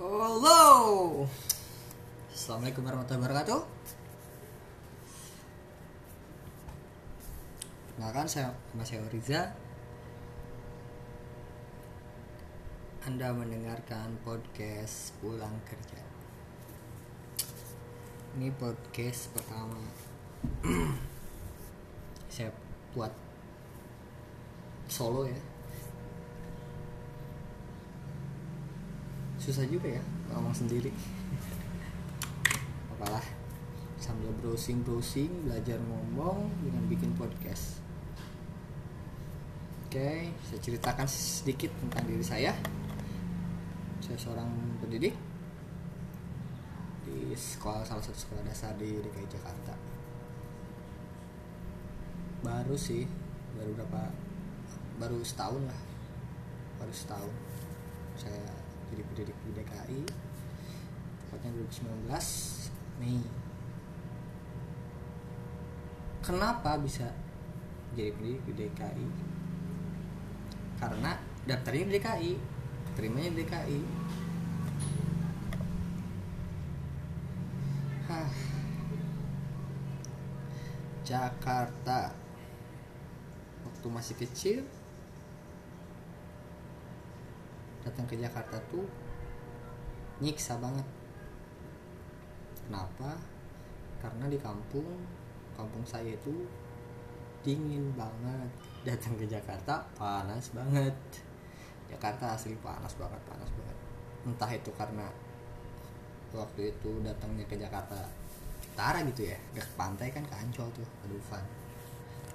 Halo. 0.00 1.28
Assalamualaikum 2.32 2.88
warahmatullahi 2.88 3.20
wabarakatuh. 3.20 3.60
Kenalkan 7.92 8.24
saya 8.24 8.48
Mas 8.72 8.88
Riza. 9.12 9.52
Anda 13.04 13.28
mendengarkan 13.36 14.16
podcast 14.24 15.12
pulang 15.20 15.52
kerja. 15.68 16.00
Ini 18.40 18.56
podcast 18.56 19.28
pertama 19.36 19.84
saya 22.32 22.48
buat 22.96 23.12
solo 24.88 25.28
ya. 25.28 25.59
Susah 29.50 29.66
juga 29.66 29.98
ya 29.98 30.02
ngomong 30.30 30.54
sendiri. 30.54 30.94
Apalah 32.94 33.26
sambil 33.98 34.30
browsing 34.38 34.86
browsing 34.86 35.26
belajar 35.42 35.74
ngomong 35.90 36.46
dengan 36.62 36.86
bikin 36.86 37.10
podcast. 37.18 37.82
Oke 39.90 40.30
saya 40.46 40.58
ceritakan 40.62 41.10
sedikit 41.10 41.74
tentang 41.82 42.06
diri 42.06 42.22
saya. 42.22 42.54
Saya 43.98 44.14
seorang 44.22 44.46
pendidik 44.78 45.18
di 47.02 47.34
sekolah 47.34 47.82
salah 47.82 48.06
satu 48.06 48.30
sekolah 48.30 48.46
dasar 48.46 48.78
di 48.78 49.02
DKI 49.02 49.26
Jakarta. 49.34 49.74
Baru 52.46 52.78
sih 52.78 53.02
baru 53.58 53.74
berapa 53.74 54.14
baru 55.02 55.18
setahun 55.26 55.66
lah. 55.66 55.80
Baru 56.78 56.94
setahun. 56.94 57.34
Saya 58.14 58.59
jadi 58.90 59.02
pendidik 59.06 59.38
di 59.46 59.50
DKI 59.54 60.00
tepatnya 61.26 61.50
2019 61.54 62.10
Mei. 62.98 63.22
Kenapa 66.20 66.76
bisa 66.82 67.08
jadi 67.94 68.10
pendidik 68.12 68.42
di 68.50 68.52
DKI 68.66 69.06
karena 70.80 71.12
daftarnya 71.46 71.84
di 71.86 71.92
DKI 71.96 72.32
terimanya 72.98 73.30
di 73.30 73.38
DKI 73.46 73.80
Hah. 78.10 78.26
Jakarta. 81.06 82.10
Waktu 83.62 83.86
masih 83.86 84.14
kecil 84.18 84.66
datang 87.90 88.06
ke 88.06 88.14
Jakarta 88.14 88.54
tuh 88.70 88.86
nyiksa 90.22 90.62
banget. 90.62 90.86
Kenapa? 92.70 93.18
Karena 93.98 94.30
di 94.30 94.38
kampung 94.38 94.86
kampung 95.58 95.82
saya 95.82 96.14
itu 96.14 96.46
dingin 97.42 97.90
banget. 97.98 98.46
Datang 98.86 99.18
ke 99.18 99.26
Jakarta 99.26 99.82
panas 99.98 100.54
banget. 100.54 100.94
Jakarta 101.90 102.38
asli 102.38 102.54
panas 102.62 102.94
banget 102.94 103.18
panas 103.26 103.50
banget. 103.58 103.76
Entah 104.22 104.50
itu 104.54 104.70
karena 104.78 105.10
waktu 106.30 106.70
itu 106.70 107.02
datangnya 107.02 107.42
ke 107.50 107.58
Jakarta 107.58 107.98
utara 108.70 109.02
gitu 109.02 109.26
ya 109.26 109.34
ke 109.50 109.60
pantai 109.74 110.14
kan 110.14 110.22
ke 110.22 110.34
Ancol 110.38 110.70
tuh 110.70 110.86
ke 111.02 111.06
Dufan. 111.10 111.42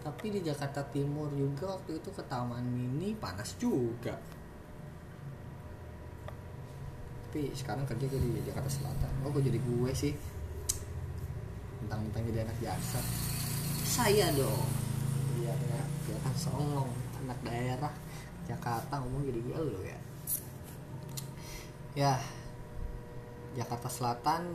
Tapi 0.03 0.35
di 0.35 0.43
Jakarta 0.43 0.83
Timur 0.91 1.31
juga 1.33 1.79
waktu 1.79 1.97
itu 1.97 2.11
ke 2.11 2.21
Taman 2.27 2.61
Mini 2.61 3.17
panas 3.17 3.57
juga 3.57 4.13
tapi 7.35 7.51
sekarang 7.51 7.83
kerja 7.83 8.07
gue 8.07 8.15
di 8.15 8.47
Jakarta 8.47 8.71
Selatan. 8.71 9.11
Oh 9.19 9.27
gue 9.27 9.43
jadi 9.43 9.59
gue 9.59 9.91
sih? 9.91 10.15
Tentang-tentang 11.83 12.31
jadi 12.31 12.47
anak 12.47 12.55
jaksa 12.63 13.03
saya 13.83 14.31
dong. 14.31 14.63
Iya 15.43 15.51
ya. 15.51 15.83
Kelihatan 16.07 16.35
songong. 16.39 16.87
Anak 17.27 17.35
daerah 17.43 17.91
Jakarta 18.47 19.03
ngomong 19.03 19.27
jadi 19.27 19.39
gue 19.51 19.57
lo 19.67 19.83
ya. 19.83 19.99
Ya 21.91 22.13
Jakarta 23.59 23.91
Selatan 23.91 24.47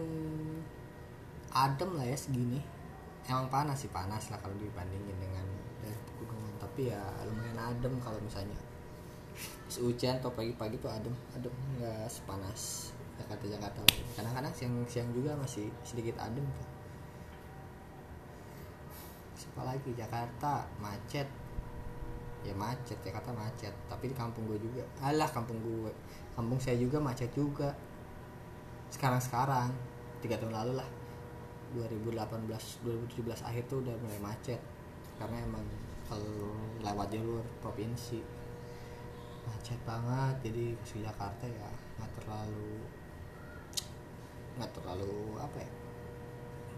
adem 1.52 1.90
lah 2.00 2.08
ya 2.08 2.16
segini. 2.16 2.64
Emang 3.28 3.52
panas 3.52 3.84
sih 3.84 3.92
panas 3.92 4.32
lah 4.32 4.40
kalau 4.40 4.56
dibandingin 4.56 5.20
dengan 5.20 5.44
daerah 5.84 6.00
pegunungan. 6.16 6.56
Tapi 6.56 6.88
ya 6.88 7.04
lumayan 7.28 7.60
adem 7.60 7.92
kalau 8.00 8.16
misalnya 8.24 8.56
hujan 9.78 10.18
atau 10.18 10.34
pagi-pagi 10.34 10.82
tuh 10.82 10.90
adem 10.90 11.14
adem 11.38 11.54
nggak 11.78 12.10
sepanas. 12.10 12.90
Jakarta 13.20 13.44
Jakarta 13.46 13.80
kadang-kadang 14.16 14.52
siang-siang 14.56 15.12
juga 15.12 15.36
masih 15.36 15.68
sedikit 15.84 16.16
adem 16.18 16.42
tuh. 16.42 16.68
Siapa 19.36 19.62
lagi? 19.62 19.90
Jakarta 19.94 20.66
macet. 20.80 21.28
Ya 22.40 22.56
macet 22.56 22.96
Jakarta 23.04 23.30
macet. 23.36 23.72
Tapi 23.86 24.10
di 24.10 24.16
kampung 24.16 24.48
gue 24.48 24.58
juga. 24.58 24.82
Alah 25.04 25.28
kampung 25.28 25.60
gue 25.60 25.92
kampung 26.34 26.58
saya 26.58 26.80
juga 26.80 26.98
macet 26.98 27.30
juga. 27.36 27.76
Sekarang-sekarang 28.90 29.70
tiga 30.24 30.40
tahun 30.40 30.56
lalu 30.56 30.72
lah. 30.80 30.88
2018 31.70 32.82
2017 32.82 33.46
akhir 33.46 33.62
tuh 33.70 33.84
udah 33.84 33.94
mulai 34.00 34.20
macet. 34.32 34.58
Karena 35.20 35.44
emang 35.44 35.62
kalau 36.08 36.56
lewat 36.82 37.14
jalur 37.14 37.44
provinsi 37.62 38.39
macet 39.48 39.80
banget 39.88 40.34
jadi 40.50 40.64
ke 40.82 40.96
Jakarta 41.00 41.44
ya 41.48 41.70
nggak 41.96 42.10
terlalu 42.20 42.84
nggak 44.58 44.70
terlalu 44.76 45.14
apa 45.40 45.56
ya 45.60 45.70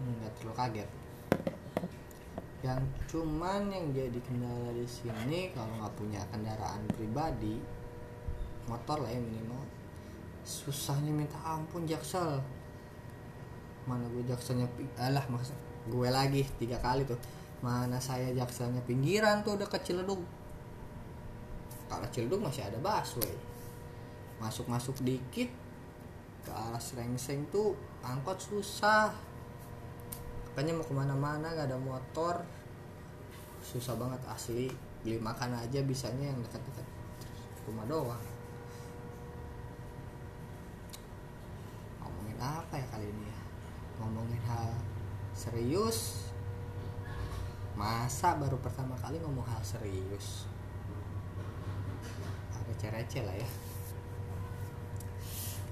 nggak 0.03 0.33
terlalu 0.39 0.55
kaget. 0.57 0.89
Yang 2.63 2.81
cuman 3.11 3.61
yang 3.67 3.91
jadi 3.91 4.19
kendala 4.23 4.71
di 4.71 4.87
sini 4.87 5.51
kalau 5.51 5.83
nggak 5.83 5.95
punya 5.99 6.21
kendaraan 6.31 6.83
pribadi 6.95 7.59
motor 8.71 9.03
lah 9.03 9.11
ya 9.11 9.19
minimal 9.19 9.59
susahnya 10.47 11.11
minta 11.11 11.39
ampun 11.43 11.83
jaksel. 11.83 12.39
Mana 13.83 14.07
gue 14.07 14.23
jakselnya 14.23 14.67
alah 14.95 15.27
maksud 15.27 15.55
gue 15.91 16.07
lagi 16.07 16.47
tiga 16.55 16.79
kali 16.79 17.03
tuh. 17.03 17.19
Mana 17.59 17.99
saya 17.99 18.31
jakselnya 18.31 18.79
pinggiran 18.83 19.43
tuh 19.43 19.59
udah 19.59 19.67
kecil 19.67 20.03
dong 20.03 20.23
kalau 21.93 22.09
Cildung 22.09 22.41
masih 22.41 22.65
ada 22.65 22.81
busway. 22.81 23.37
Masuk-masuk 24.41 24.97
dikit 25.05 25.45
ke 26.41 26.49
arah 26.49 26.81
Serengseng 26.81 27.45
tuh 27.53 27.77
angkot 28.01 28.41
susah. 28.41 29.13
Makanya 30.49 30.73
mau 30.73 30.85
ke 30.85 30.93
mana-mana 30.97 31.53
gak 31.53 31.69
ada 31.69 31.77
motor. 31.77 32.41
Susah 33.61 33.93
banget 33.93 34.25
asli. 34.25 34.73
Beli 35.05 35.21
makan 35.21 35.53
aja 35.53 35.85
bisanya 35.85 36.33
yang 36.33 36.41
dekat-dekat 36.41 36.87
rumah 37.69 37.85
doang. 37.85 38.25
Ngomongin 42.01 42.39
apa 42.41 42.73
ya 42.73 42.85
kali 42.89 43.05
ini 43.05 43.23
ya? 43.29 43.39
Ngomongin 44.01 44.41
hal 44.49 44.73
serius. 45.37 46.25
Masa 47.77 48.33
baru 48.41 48.57
pertama 48.57 48.97
kali 48.97 49.21
ngomong 49.21 49.45
hal 49.45 49.61
serius 49.61 50.49
receh-receh 52.83 53.23
lah 53.23 53.35
ya. 53.39 53.49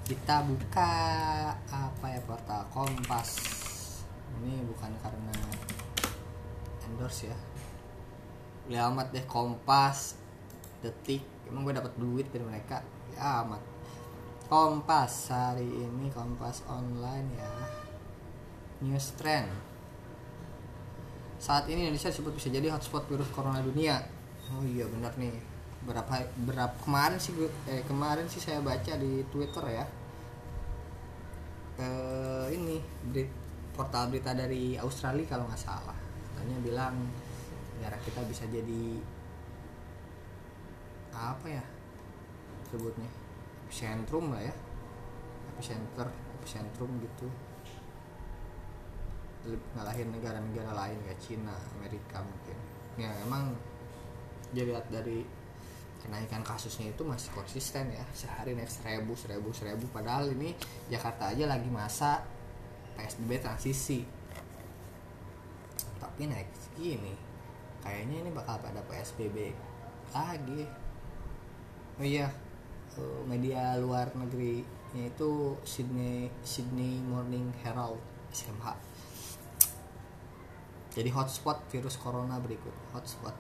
Kita 0.08 0.48
buka 0.48 0.92
apa 1.68 2.06
ya 2.08 2.24
portal 2.24 2.64
Kompas. 2.72 3.30
Ini 4.40 4.64
bukan 4.64 4.96
karena 5.04 5.36
endorse 6.88 7.28
ya. 7.28 7.38
Beli 8.64 8.80
amat 8.80 9.12
deh 9.12 9.28
Kompas 9.28 10.16
detik. 10.80 11.28
Emang 11.52 11.68
gue 11.68 11.76
dapat 11.76 11.92
duit 12.00 12.32
dari 12.32 12.48
mereka? 12.48 12.80
Ya 13.12 13.44
amat. 13.44 13.60
Kompas 14.48 15.36
hari 15.36 15.68
ini 15.68 16.08
Kompas 16.16 16.64
online 16.72 17.28
ya. 17.36 17.52
News 18.88 19.20
trend. 19.20 19.52
Saat 21.44 21.68
ini 21.68 21.92
Indonesia 21.92 22.08
disebut 22.08 22.40
bisa 22.40 22.48
jadi 22.48 22.72
hotspot 22.72 23.04
virus 23.12 23.28
corona 23.36 23.60
dunia. 23.60 24.00
Oh 24.56 24.64
iya 24.64 24.88
benar 24.88 25.12
nih 25.20 25.51
berapa 25.82 26.14
berapa 26.46 26.76
kemarin 26.86 27.18
sih 27.18 27.34
eh, 27.66 27.82
kemarin 27.90 28.30
sih 28.30 28.38
saya 28.38 28.62
baca 28.62 28.94
di 29.02 29.26
Twitter 29.34 29.66
ya. 29.66 29.86
Eh, 31.82 32.48
ini 32.54 32.78
di 33.10 33.26
portal 33.74 34.14
berita 34.14 34.38
dari 34.38 34.78
Australia 34.78 35.26
kalau 35.26 35.50
nggak 35.50 35.62
salah. 35.62 35.98
Katanya 36.32 36.58
bilang 36.62 36.96
negara 37.78 37.98
kita 38.06 38.22
bisa 38.30 38.46
jadi 38.46 39.02
apa 41.12 41.48
ya 41.50 41.66
sebutnya 42.70 43.10
epicentrum 43.66 44.30
lah 44.38 44.44
ya. 44.46 44.54
Epicenter 45.58 46.08
epicentrum 46.38 46.92
gitu. 47.02 47.28
Ngalahin 49.74 50.14
negara-negara 50.14 50.78
lain 50.78 51.02
kayak 51.02 51.18
Cina 51.18 51.58
Amerika 51.74 52.22
mungkin. 52.22 52.58
Ya 53.02 53.10
emang 53.26 53.58
dilihat 54.54 54.86
dari 54.94 55.41
kenaikan 56.02 56.42
kasusnya 56.42 56.92
itu 56.92 57.06
masih 57.06 57.30
konsisten 57.32 57.90
ya. 57.94 58.04
Sehari 58.12 58.58
naik 58.58 58.70
seribu 58.70 59.14
seribu 59.14 59.54
seribu. 59.54 59.86
Padahal 59.94 60.34
ini 60.34 60.54
Jakarta 60.90 61.32
aja 61.32 61.46
lagi 61.48 61.70
masa 61.70 62.26
PSBB 62.98 63.42
transisi. 63.42 64.04
Tapi 66.02 66.28
naik 66.28 66.50
segini 66.58 67.14
kayaknya 67.82 68.28
ini 68.28 68.30
bakal 68.34 68.62
pada 68.62 68.82
PSBB 68.86 69.54
lagi. 70.14 70.68
Oh 71.98 72.06
iya 72.06 72.28
eh, 72.98 73.22
media 73.30 73.78
luar 73.78 74.10
negeri 74.18 74.82
itu 74.92 75.56
Sydney 75.64 76.28
Sydney 76.44 77.00
Morning 77.00 77.48
Herald 77.64 78.04
SMH 78.36 78.76
jadi 80.92 81.08
hotspot 81.16 81.64
virus 81.72 81.96
corona 81.96 82.36
berikut 82.44 82.76
hotspot 82.92 83.32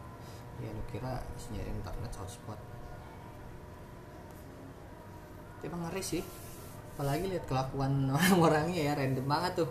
ya 0.59 0.69
lu 0.73 0.83
kira 0.91 1.23
sinyal 1.39 1.67
internet 1.71 2.11
hotspot. 2.19 2.59
Emang 5.61 5.87
ngeri 5.87 6.03
sih. 6.03 6.23
Apalagi 6.97 7.31
lihat 7.31 7.45
kelakuan 7.47 8.05
orang-orangnya 8.15 8.81
ya 8.91 8.93
random 8.97 9.25
banget 9.25 9.63
tuh. 9.65 9.69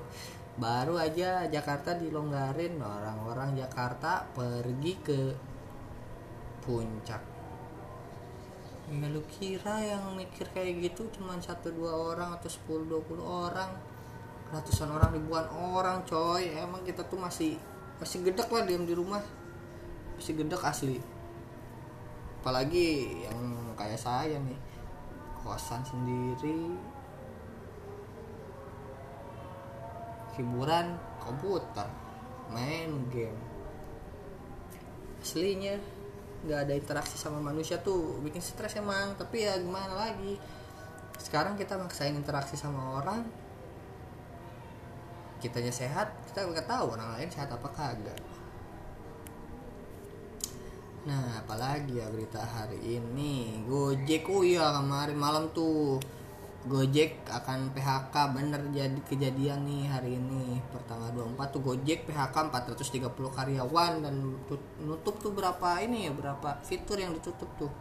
Baru 0.58 0.98
aja 0.98 1.46
Jakarta 1.46 1.94
dilonggarin 1.94 2.80
orang-orang 2.82 3.54
Jakarta 3.54 4.26
pergi 4.34 4.92
ke 5.00 5.20
puncak. 6.64 7.22
Ya 8.90 9.06
lu 9.06 9.22
kira 9.30 9.78
yang 9.78 10.18
mikir 10.18 10.50
kayak 10.50 10.82
gitu 10.82 11.06
cuma 11.14 11.38
satu 11.38 11.70
dua 11.70 11.94
orang 11.94 12.34
atau 12.34 12.50
10 12.50 12.90
20 12.90 13.22
orang? 13.22 13.70
Ratusan 14.50 14.90
orang 14.90 15.14
ribuan 15.14 15.46
orang 15.46 16.02
coy. 16.02 16.50
Emang 16.58 16.82
kita 16.82 17.06
tuh 17.06 17.22
masih 17.22 17.54
masih 18.02 18.26
gedek 18.26 18.50
lah 18.50 18.66
diam 18.66 18.82
di 18.82 18.96
rumah 18.98 19.22
masih 20.20 20.36
gedek 20.36 20.60
asli. 20.60 21.00
Apalagi 22.44 23.24
yang 23.24 23.72
kayak 23.72 23.96
saya 23.96 24.36
nih 24.36 24.60
kosan 25.40 25.80
sendiri 25.80 26.76
hiburan 30.36 30.92
komputer 31.16 31.88
main 32.52 33.08
game. 33.08 33.40
Aslinya 35.24 35.80
nggak 36.44 36.68
ada 36.68 36.74
interaksi 36.76 37.16
sama 37.16 37.40
manusia 37.40 37.80
tuh 37.80 38.20
bikin 38.20 38.44
stres 38.44 38.76
emang 38.76 39.16
tapi 39.16 39.48
ya 39.48 39.56
gimana 39.56 39.96
lagi? 39.96 40.36
Sekarang 41.16 41.56
kita 41.56 41.80
maksain 41.80 42.12
interaksi 42.12 42.60
sama 42.60 43.00
orang 43.00 43.24
kitanya 45.40 45.72
sehat 45.72 46.12
kita 46.28 46.44
nggak 46.44 46.68
tahu 46.68 46.92
orang 46.92 47.16
lain 47.16 47.32
sehat 47.32 47.48
apa 47.48 47.64
kagak 47.72 48.20
nah 51.00 51.40
apalagi 51.40 51.96
ya 51.96 52.06
berita 52.12 52.44
hari 52.44 53.00
ini? 53.00 53.64
Gojek 53.64 54.28
oh 54.28 54.44
iya 54.44 54.68
kemarin 54.76 55.16
malam 55.16 55.48
tuh 55.56 55.96
Gojek 56.60 57.24
akan 57.24 57.72
PHK 57.72 58.12
bener 58.36 58.60
jadi 58.68 59.00
kejadian 59.08 59.64
nih 59.64 59.88
hari 59.88 60.20
ini. 60.20 60.60
Pertanggal 60.68 61.08
24 61.16 61.56
tuh 61.56 61.62
Gojek 61.64 62.04
PHK 62.04 62.36
430 62.52 63.16
karyawan 63.32 64.04
dan 64.04 64.14
nutup 64.84 65.14
tuh 65.24 65.32
berapa 65.32 65.80
ini 65.80 66.04
ya 66.04 66.12
berapa 66.12 66.60
fitur 66.60 67.00
yang 67.00 67.16
ditutup 67.16 67.48
tuh? 67.56 67.72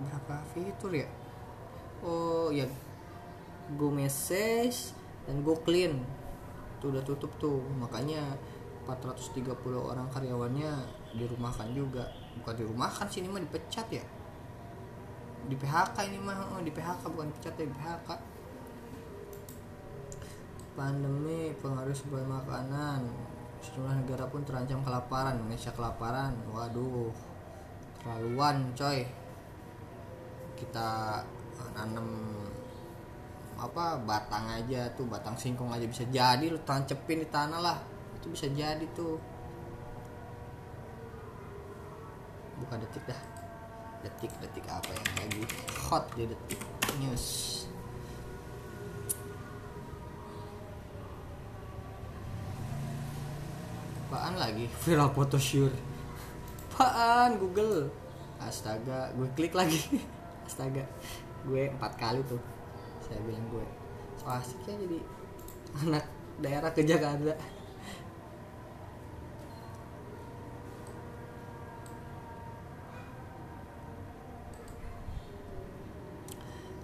Berapa 0.00 0.40
fitur 0.56 0.96
ya? 0.96 1.08
Oh 2.00 2.48
ya 2.48 2.64
Go 3.76 3.92
Message 3.92 4.96
dan 5.28 5.44
Go 5.44 5.60
Clean 5.60 6.00
tuh 6.80 6.96
udah 6.96 7.04
tutup 7.04 7.28
tuh. 7.36 7.60
Makanya 7.76 8.40
430 8.88 9.52
orang 9.76 10.08
karyawannya 10.08 11.01
dirumahkan 11.16 11.68
juga. 11.72 12.08
Bukan 12.40 12.54
dirumahkan 12.56 13.06
sih 13.08 13.20
ini 13.24 13.28
mah 13.28 13.42
dipecat 13.42 13.86
ya. 13.92 14.04
Di 15.42 15.56
PHK 15.58 15.96
ini 16.08 16.18
mah 16.22 16.54
oh, 16.54 16.62
di 16.62 16.70
PHK 16.70 17.02
bukan 17.10 17.28
dipecat 17.34 17.54
ya 17.58 17.64
di 17.66 17.74
PHK 17.74 18.08
pandemi 20.72 21.52
pengaruh 21.60 21.92
sebuah 21.92 22.24
makanan. 22.24 23.04
Sejumlah 23.62 23.94
negara 24.02 24.26
pun 24.26 24.42
terancam 24.42 24.82
kelaparan. 24.82 25.38
Indonesia 25.38 25.70
kelaparan. 25.70 26.32
Waduh 26.50 27.12
terlaluan 28.02 28.72
coy. 28.74 29.06
Kita 30.58 31.20
nanam 31.72 32.08
apa 33.62 33.94
batang 34.02 34.50
aja 34.50 34.90
tuh 34.98 35.06
batang 35.06 35.38
singkong 35.38 35.70
aja 35.70 35.86
bisa 35.86 36.04
jadi. 36.08 36.42
Lu 36.48 36.58
tancepin 36.64 37.22
di 37.22 37.28
tanah 37.28 37.60
lah. 37.60 37.78
Itu 38.18 38.32
bisa 38.32 38.48
jadi 38.50 38.82
tuh 38.96 39.31
bukan 42.66 42.78
detik 42.86 43.04
dah. 43.10 43.20
Detik-detik 44.02 44.66
apa 44.66 44.90
yang 44.90 45.10
lagi 45.18 45.42
hot 45.86 46.04
di 46.14 46.24
detik 46.26 46.60
news. 47.02 47.26
Apaan 54.12 54.34
lagi? 54.36 54.66
Viral 54.84 55.10
foto 55.16 55.38
shoot 55.40 55.92
apaan? 56.82 57.38
Google. 57.38 57.92
Astaga 58.42 59.14
gue 59.14 59.28
klik 59.38 59.54
lagi. 59.54 59.78
Astaga 60.48 60.82
gue 61.46 61.70
empat 61.70 61.92
kali 61.94 62.20
tuh. 62.26 62.40
Saya 63.06 63.22
bilang 63.22 63.46
gue. 63.52 63.66
So 64.18 64.26
asiknya 64.26 64.74
jadi 64.82 64.98
anak 65.86 66.04
daerah 66.42 66.70
ke 66.74 66.82
Jakarta 66.82 67.34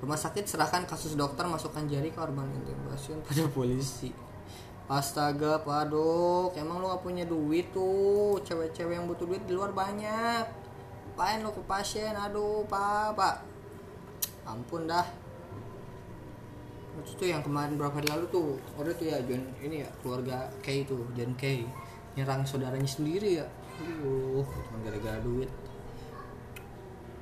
Rumah 0.09 0.25
sakit 0.25 0.49
serahkan 0.49 0.89
kasus 0.89 1.21
dokter 1.21 1.45
masukkan 1.45 1.85
jari 1.85 2.09
korban 2.09 2.49
pasien 2.89 3.21
pada 3.29 3.45
polisi. 3.53 4.09
Astaga, 4.89 5.61
padok, 5.61 6.57
emang 6.57 6.81
lu 6.81 6.89
gak 6.89 7.05
punya 7.05 7.29
duit 7.29 7.69
tuh? 7.77 8.41
Cewek-cewek 8.41 8.97
yang 8.97 9.05
butuh 9.05 9.29
duit 9.29 9.45
di 9.45 9.53
luar 9.53 9.77
banyak. 9.77 10.49
Apain 11.13 11.45
lo 11.45 11.53
ke 11.53 11.61
pasien? 11.69 12.17
Aduh, 12.17 12.65
pak, 12.65 13.21
pak. 13.21 13.45
Ampun 14.49 14.89
dah. 14.89 15.05
Itu 17.05 17.13
tuh 17.21 17.29
yang 17.29 17.45
kemarin 17.45 17.77
berapa 17.77 18.01
hari 18.01 18.09
lalu 18.09 18.33
tuh, 18.33 18.57
ada 18.81 18.89
tuh 18.97 19.13
ya 19.13 19.21
John 19.29 19.45
ini 19.61 19.85
ya 19.85 19.93
keluarga 20.01 20.49
Kay 20.65 20.89
tuh, 20.89 21.05
John 21.13 21.37
Kay 21.37 21.69
nyerang 22.17 22.49
saudaranya 22.49 22.89
sendiri 22.89 23.45
ya. 23.45 23.47
Aduh, 23.85 24.41
cuma 24.41 24.89
gara-gara 24.89 25.21
duit. 25.21 25.53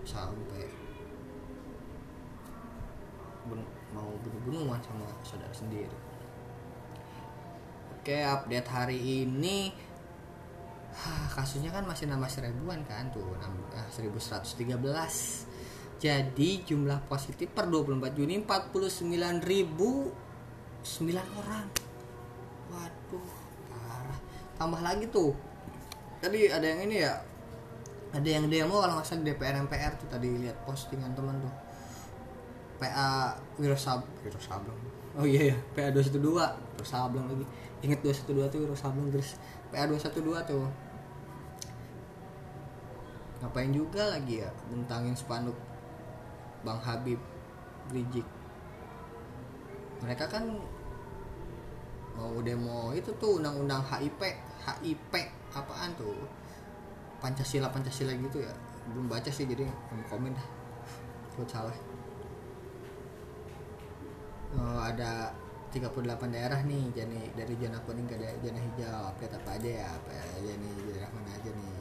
Sampai 0.06 0.55
mau 3.96 4.12
bunuh-bunuhan 4.20 4.76
sama 4.84 5.08
saudara 5.24 5.54
sendiri. 5.56 5.96
Oke 7.96 8.20
update 8.20 8.68
hari 8.68 9.24
ini 9.24 9.72
kasusnya 11.34 11.72
kan 11.72 11.88
masih 11.88 12.12
nambah 12.12 12.28
seribuan 12.28 12.84
kan 12.84 13.08
tuh 13.08 13.24
1113 13.96 14.76
jadi 15.96 16.50
jumlah 16.68 17.08
positif 17.08 17.48
per 17.56 17.72
24 17.72 18.12
Juni 18.12 18.44
49.009 18.44 20.12
orang. 21.16 21.66
Waduh 22.68 23.30
parah. 23.72 24.20
Tambah 24.60 24.80
lagi 24.84 25.08
tuh. 25.08 25.32
Tadi 26.20 26.52
ada 26.52 26.66
yang 26.68 26.84
ini 26.84 27.00
ya 27.00 27.16
ada 28.12 28.28
yang 28.28 28.48
demo 28.48 28.80
kalau 28.80 29.00
salah 29.04 29.24
DPR 29.24 29.56
MPR 29.68 29.92
tuh 30.00 30.08
tadi 30.08 30.28
lihat 30.32 30.56
postingan 30.64 31.12
teman 31.12 31.36
tuh 31.40 31.52
PA 32.76 33.34
Wirosab 33.56 34.04
Wirosableng 34.20 34.80
oh 35.16 35.24
iya 35.24 35.54
ya 35.54 35.56
PA 35.72 35.88
212 35.92 36.20
Wirosableng 36.76 37.26
lagi. 37.26 37.46
Inget 37.80 38.00
212 38.04 38.52
tuh 38.52 38.58
Wirosableng 38.68 39.08
terus 39.12 39.40
PA 39.72 39.88
212 39.88 40.50
tuh. 40.50 40.68
Ngapain 43.40 43.72
juga 43.72 44.02
lagi 44.16 44.44
ya 44.44 44.50
bentangin 44.68 45.16
spanduk 45.16 45.56
Bang 46.64 46.80
Habib 46.80 47.20
Rijik 47.92 48.26
mereka 50.02 50.28
kan 50.28 50.44
mau 52.16 52.36
demo 52.44 52.92
itu 52.92 53.12
tuh 53.16 53.40
undang-undang 53.40 53.80
HIP 53.84 54.20
HIP 54.64 55.12
apaan 55.52 55.92
tuh? 55.96 56.16
Pancasila 57.16 57.72
Pancasila 57.72 58.12
gitu 58.12 58.44
ya. 58.44 58.52
Belum 58.92 59.08
baca 59.08 59.28
sih 59.32 59.48
jadi 59.48 59.64
komen 60.08 60.36
dah. 60.36 60.46
Buat 61.36 61.48
salah 61.48 61.76
oh, 64.54 64.78
ada 64.78 65.34
38 65.74 66.30
daerah 66.30 66.60
nih 66.62 66.84
jadi 66.94 67.20
dari 67.34 67.54
zona 67.58 67.78
kuning 67.82 68.06
ke 68.06 68.16
zona 68.16 68.60
hijau. 68.62 69.00
Update 69.10 69.34
apa 69.34 69.50
aja 69.58 69.70
ya 69.82 69.86
apa 69.90 70.10
aja 70.14 70.52
nih 70.54 70.72
daerah 70.88 71.10
mana 71.10 71.30
aja 71.34 71.50
nih. 71.50 71.76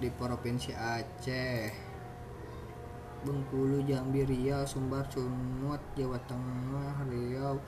Di 0.00 0.08
provinsi 0.16 0.72
Aceh 0.72 1.90
Bengkulu 3.20 3.84
Jambi 3.84 4.24
Riau 4.24 4.64
Sumbar 4.64 5.04
Sumut 5.12 5.80
Jawa 5.92 6.16
Tengah 6.24 7.04
Riau 7.04 7.60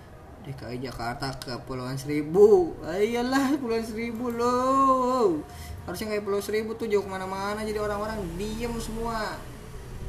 DKI 0.42 0.80
Jakarta 0.82 1.30
Kepulauan 1.38 1.94
Seribu. 1.94 2.74
Ayolah 2.82 3.54
Kepulauan 3.54 3.84
Seribu 3.86 4.32
loh. 4.32 5.44
Harusnya 5.86 6.14
kayak 6.14 6.24
Pulau 6.26 6.42
Seribu 6.42 6.74
tuh 6.78 6.86
jauh 6.86 7.02
ke 7.02 7.10
mana-mana 7.10 7.62
jadi 7.62 7.78
orang-orang 7.78 8.22
diem 8.38 8.74
semua. 8.78 9.38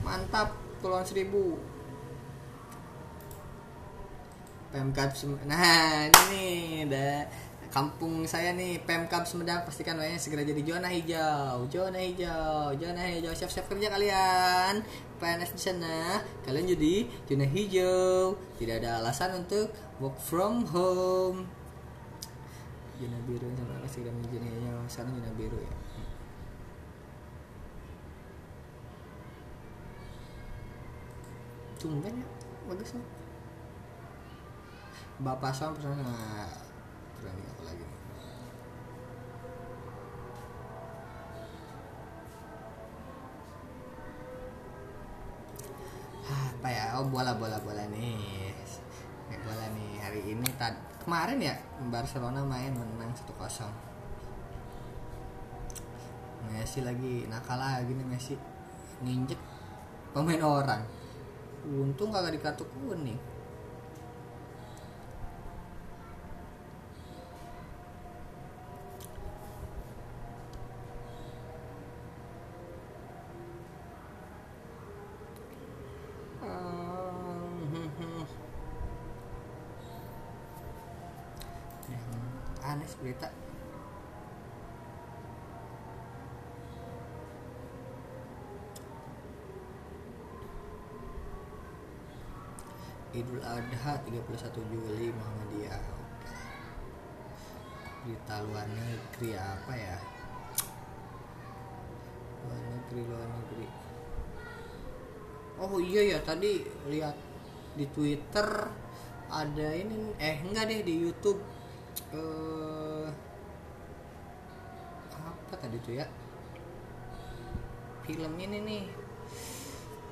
Mantap 0.02 0.58
Pulau 0.82 1.02
Seribu 1.06 1.58
Pemkab 4.74 5.14
Sem- 5.14 5.38
nah 5.46 6.10
ini 6.10 6.22
nih 6.34 6.90
ada 6.90 7.30
kampung 7.70 8.26
saya 8.26 8.58
nih 8.58 8.82
Pemkab 8.82 9.22
Sumedang 9.30 9.62
pastikan 9.62 9.94
wayanya 10.02 10.18
segera 10.18 10.42
jadi 10.42 10.66
zona 10.66 10.90
hijau 10.90 11.70
zona 11.70 12.02
hijau 12.02 12.74
zona 12.82 13.06
hijau. 13.06 13.30
Siap-siap 13.38 13.70
kerja 13.70 13.94
kalian? 13.94 14.82
PNS 15.22 15.54
di 15.54 15.62
sana. 15.62 16.18
Kalian 16.42 16.74
jadi 16.74 17.06
zona 17.30 17.46
hijau. 17.46 18.34
Tidak 18.58 18.82
ada 18.82 18.98
alasan 18.98 19.46
untuk 19.46 19.70
work 20.02 20.18
from 20.18 20.66
home. 20.74 21.46
Zona 22.98 23.18
biru 23.30 23.46
sama 23.54 23.78
apa 23.78 23.86
segera 23.86 24.10
menjadi 24.10 24.42
zona 24.42 24.90
sekarang 24.90 25.14
zona 25.22 25.30
biru 25.38 25.58
ya? 25.62 25.74
Tumben 31.78 32.14
ya 32.18 32.28
bagus 32.66 32.98
nih 32.98 33.06
Bapak 35.24 35.56
Sam 35.56 35.72
pernah 35.72 35.96
nggak 36.04 36.52
berani 37.24 37.44
apa 37.48 37.64
lagi 37.64 37.80
nih? 37.88 38.00
Hah, 46.28 46.44
apa 46.52 46.68
ya? 46.68 47.00
Oh 47.00 47.08
bola 47.08 47.40
bola 47.40 47.56
bola 47.64 47.88
nih. 47.88 48.52
Nih, 49.32 49.40
bola 49.48 49.64
nih 49.72 50.04
hari 50.04 50.28
ini 50.28 50.44
tad 50.60 50.76
kemarin 51.00 51.40
ya 51.40 51.56
Barcelona 51.88 52.44
main 52.44 52.76
menang 52.76 53.16
1-0 53.16 53.32
Messi 56.52 56.84
lagi 56.84 57.32
nakal 57.32 57.64
lagi 57.64 57.96
nih 57.96 58.08
Messi. 58.12 58.36
Nginjek 59.00 59.40
pemain 60.12 60.44
orang. 60.44 60.84
Untung 61.64 62.12
kagak 62.12 62.36
di 62.36 62.44
kartu 62.44 62.68
kuning 62.76 63.32
yang 82.63 82.63
aneh 82.74 82.90
berita 82.98 83.30
Idul 93.14 93.46
Adha 93.46 94.02
31 94.10 94.74
Juli 94.74 95.14
Muhammadiyah. 95.14 95.86
Oke. 95.86 96.34
berita 98.02 98.42
luar 98.42 98.66
negeri 98.66 99.38
apa 99.38 99.74
ya? 99.78 99.98
Luar 102.42 102.62
negeri 102.74 103.02
luar 103.06 103.30
negeri. 103.30 103.68
Oh 105.62 105.78
iya 105.78 106.18
ya 106.18 106.20
tadi 106.26 106.66
lihat 106.90 107.14
di 107.78 107.86
Twitter 107.94 108.50
ada 109.30 109.70
ini 109.78 110.18
eh 110.18 110.42
enggak 110.42 110.74
deh 110.74 110.82
di 110.82 111.06
YouTube 111.06 111.53
eh 112.14 113.08
apa 115.14 115.54
tadi 115.58 115.78
tuh 115.82 115.94
ya? 116.02 116.06
Film 118.04 118.34
ini 118.42 118.58
nih. 118.62 118.84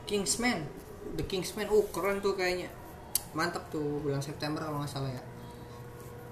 Kingsman. 0.06 0.64
The 1.18 1.24
Kingsman. 1.26 1.68
Oh 1.74 1.86
keren 1.90 2.22
tuh 2.22 2.38
kayaknya. 2.38 2.70
Mantap 3.34 3.68
tuh 3.74 4.00
bulan 4.06 4.22
September 4.22 4.62
kalau 4.62 4.80
nggak 4.84 4.92
salah 4.92 5.12
ya. 5.12 5.24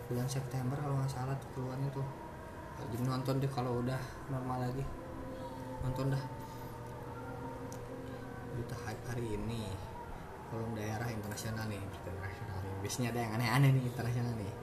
Bulan 0.08 0.30
September 0.30 0.78
kalau 0.78 1.02
nggak 1.02 1.12
salah 1.12 1.36
tuh 1.38 1.50
keluarnya 1.58 1.90
tuh. 1.92 2.06
Jadi 2.80 3.04
nonton 3.04 3.44
deh 3.44 3.52
kalau 3.52 3.82
udah 3.84 4.00
normal 4.32 4.70
lagi. 4.70 4.86
Nonton 5.84 6.14
dah. 6.14 6.24
Berita 8.56 8.76
hype 8.88 9.04
hari 9.10 9.26
ini. 9.36 9.68
Kalau 10.50 10.66
daerah 10.74 11.06
internasional 11.12 11.68
nih 11.70 11.78
internasional. 11.78 12.58
Nih 12.66 12.76
biasanya 12.82 13.12
ada 13.14 13.20
yang 13.20 13.32
aneh-aneh 13.38 13.70
nih 13.76 13.84
internasional 13.86 14.34
nih 14.40 14.54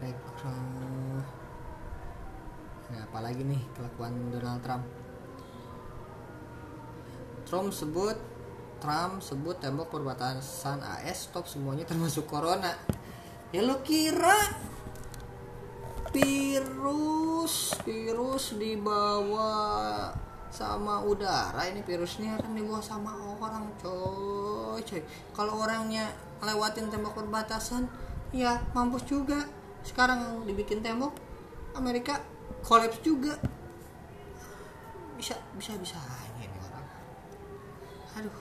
Rekor- 0.00 1.28
nah 2.90 3.06
apalagi 3.06 3.44
nih 3.44 3.60
kelakuan 3.76 4.16
Donald 4.32 4.64
Trump? 4.64 4.84
Trump 7.44 7.68
sebut 7.70 8.16
Trump 8.80 9.20
sebut 9.20 9.60
tembok 9.60 9.92
perbatasan 9.92 10.80
AS 10.80 11.28
stop 11.28 11.44
semuanya 11.44 11.84
termasuk 11.84 12.24
corona. 12.24 12.72
Ya 13.52 13.60
lo 13.60 13.84
kira 13.84 14.40
virus 16.16 17.76
virus 17.84 18.56
dibawa 18.56 19.52
sama 20.48 21.04
udara? 21.04 21.68
Ini 21.68 21.84
virusnya 21.84 22.40
kan 22.40 22.56
dibawa 22.56 22.80
sama 22.80 23.12
orang 23.36 23.68
coy. 23.84 24.80
Coy 24.80 25.04
kalau 25.36 25.60
orangnya 25.60 26.08
lewatin 26.40 26.88
tembok 26.88 27.20
perbatasan 27.20 27.84
ya 28.32 28.64
mampus 28.72 29.04
juga 29.04 29.59
sekarang 29.84 30.44
dibikin 30.44 30.84
tembok 30.84 31.16
Amerika 31.76 32.20
kolaps 32.64 33.00
juga. 33.00 33.36
Bisa 35.16 35.36
bisa 35.56 35.76
bisa 35.76 35.96
aja 36.00 36.44
nih 36.44 36.60
orang. 36.60 36.86
Aduh. 38.20 38.38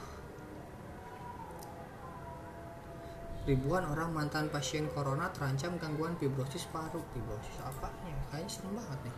Ribuan 3.48 3.84
orang 3.88 4.14
mantan 4.14 4.52
pasien 4.54 4.86
corona 4.94 5.32
terancam 5.34 5.80
gangguan 5.80 6.14
fibrosis 6.20 6.70
paru. 6.70 7.02
Fibrosis 7.16 7.58
apa? 7.64 7.90
Ya 8.06 8.18
kayaknya 8.32 8.50
serem 8.52 8.78
banget 8.78 9.00
nih. 9.10 9.16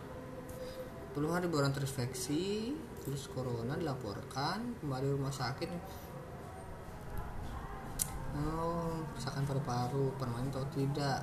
Puluhan 1.12 1.44
ribu 1.44 1.60
orang 1.60 1.76
terinfeksi 1.76 2.72
virus 3.04 3.28
corona 3.28 3.76
dilaporkan 3.76 4.78
kembali 4.80 5.06
rumah 5.12 5.34
sakit 5.34 5.68
oh 8.32 9.04
kerusakan 9.12 9.44
paru-paru 9.44 10.06
permanen 10.16 10.48
atau 10.48 10.64
tidak 10.72 11.20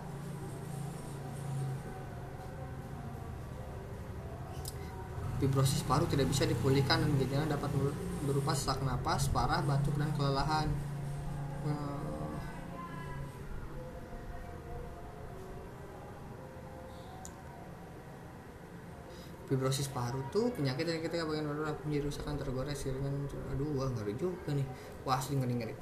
fibrosis 5.40 5.82
paru 5.88 6.04
tidak 6.12 6.28
bisa 6.28 6.44
dipulihkan 6.44 7.00
dan 7.00 7.12
gejala 7.16 7.48
dapat 7.48 7.72
berupa 8.28 8.52
sesak 8.52 8.84
napas 8.84 9.32
parah 9.32 9.64
batuk 9.64 9.96
dan 9.96 10.12
kelelahan. 10.14 10.68
Hmm. 11.64 12.00
fibrosis 19.50 19.90
paru 19.90 20.22
tuh 20.30 20.54
penyakit 20.54 20.86
yang 20.86 21.02
ketika 21.02 21.26
bagian 21.26 21.50
paru 21.50 21.74
menjadi 21.82 22.06
rusakan 22.06 22.38
tergores 22.38 22.86
dengan 22.86 23.26
aduh 23.50 23.70
wah 23.74 23.90
ngeri 23.98 24.14
juga 24.14 24.54
nih. 24.54 24.68
Wah 25.02 25.18
asli 25.18 25.42
ngeri 25.42 25.54
ngeri. 25.58 25.76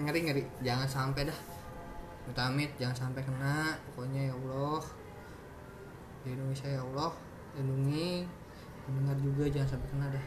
Ngeri 0.00 0.20
ngeri. 0.24 0.42
Jangan 0.64 0.88
sampai 0.88 1.28
dah. 1.28 1.40
Amit 2.40 2.72
jangan 2.80 2.96
sampai 2.96 3.20
kena. 3.20 3.76
Pokoknya 3.92 4.32
ya 4.32 4.34
Allah. 4.40 4.80
Di 6.24 6.32
Indonesia 6.32 6.68
ya 6.72 6.80
Allah. 6.80 7.12
Lindungi 7.60 8.39
mendengar 8.88 9.16
juga 9.20 9.44
jangan 9.50 9.68
sampai 9.76 9.88
kena 9.92 10.08
dah 10.14 10.26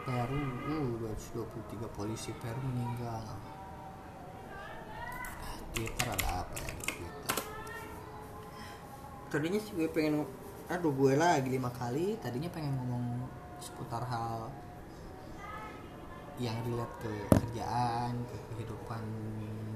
Peru 0.00 0.42
uh, 0.66 1.06
223 1.06 1.86
polisi 1.94 2.34
Peru 2.34 2.58
meninggal. 2.66 3.22
Twitter 5.70 6.06
ada 6.12 6.42
apa 6.42 6.54
ya 6.58 6.70
di 6.74 6.84
Twitter 6.84 7.36
tadinya 9.30 9.60
sih 9.62 9.72
gue 9.78 9.88
pengen 9.88 10.26
aduh 10.66 10.90
gue 10.90 11.14
lagi 11.14 11.48
lima 11.48 11.70
kali 11.70 12.18
tadinya 12.18 12.50
pengen 12.50 12.74
ngomong 12.74 13.30
seputar 13.62 14.02
hal 14.10 14.50
yang 16.40 16.56
relate 16.64 16.94
ke 17.04 17.12
kerjaan 17.36 18.16
ke 18.24 18.36
kehidupan 18.50 19.04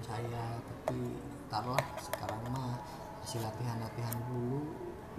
saya. 0.00 0.56
Tapi 0.64 0.96
taruhlah 1.52 1.84
sekarang 2.00 2.40
mah 2.48 2.80
masih 3.20 3.44
latihan-latihan 3.44 4.16
dulu. 4.32 4.64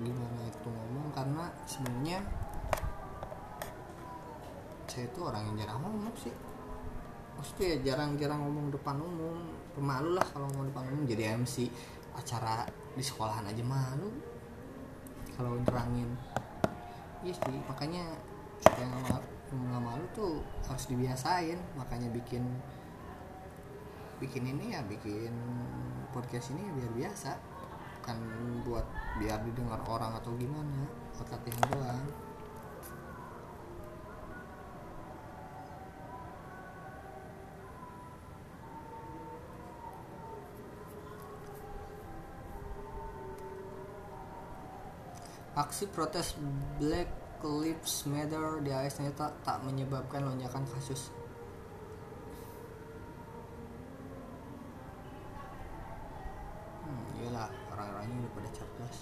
Gimana 0.02 0.42
itu 0.50 0.68
ngomong? 0.68 1.08
Karena 1.14 1.44
sebenarnya 1.70 2.20
saya 4.90 5.06
itu 5.06 5.20
orang 5.22 5.44
yang 5.54 5.56
jarang 5.62 5.80
ngomong 5.86 6.18
sih. 6.18 6.34
Maksudnya 7.38 7.66
ya 7.68 7.78
jarang-jarang 7.94 8.42
ngomong 8.42 8.74
depan 8.74 8.98
umum. 8.98 9.38
Pemalu 9.78 10.18
lah 10.18 10.25
kalau 10.25 10.50
ngomong 10.50 10.74
depan 10.74 10.84
umum. 10.90 11.06
Jadi 11.06 11.24
MC 11.30 11.56
acara 12.18 12.66
di 12.98 13.04
sekolahan 13.06 13.46
aja 13.46 13.62
malu. 13.62 14.10
Kalau 15.38 15.62
nerangin. 15.62 16.10
Iya 17.22 17.34
sih 17.38 17.58
makanya 17.70 18.06
supaya 18.66 18.86
nggak 18.90 19.06
ma- 19.14 19.28
nggak 19.70 19.82
malu 19.86 20.06
tuh 20.18 20.34
harus 20.68 20.86
dibiasain. 20.90 21.60
Makanya 21.78 22.10
bikin 22.12 22.44
bikin 24.22 24.44
ini 24.48 24.74
ya 24.74 24.82
bikin 24.88 25.34
podcast 26.16 26.52
ini 26.56 26.66
ya 26.68 26.72
biar 26.74 26.92
biasa. 27.06 27.32
Kan 28.06 28.18
buat 28.66 28.86
biar 29.22 29.40
didengar 29.46 29.82
orang 29.86 30.14
atau 30.20 30.34
gimana 30.38 30.86
buat 31.18 31.28
latihan 31.30 31.64
doang. 31.72 32.06
Aksi 45.56 45.88
protes 45.88 46.36
Black 46.84 47.08
Lives 47.46 48.10
Matter 48.10 48.58
di 48.66 48.74
AS 48.74 48.98
ternyata 48.98 49.30
tak 49.46 49.62
menyebabkan 49.62 50.25
lonjakan 50.25 50.66
kasus. 50.66 51.14
Hmm, 56.82 57.06
iyalah 57.22 57.54
orang-orangnya 57.70 58.18
udah 58.25 58.32
pada 58.34 58.50
cerdas. 58.50 58.98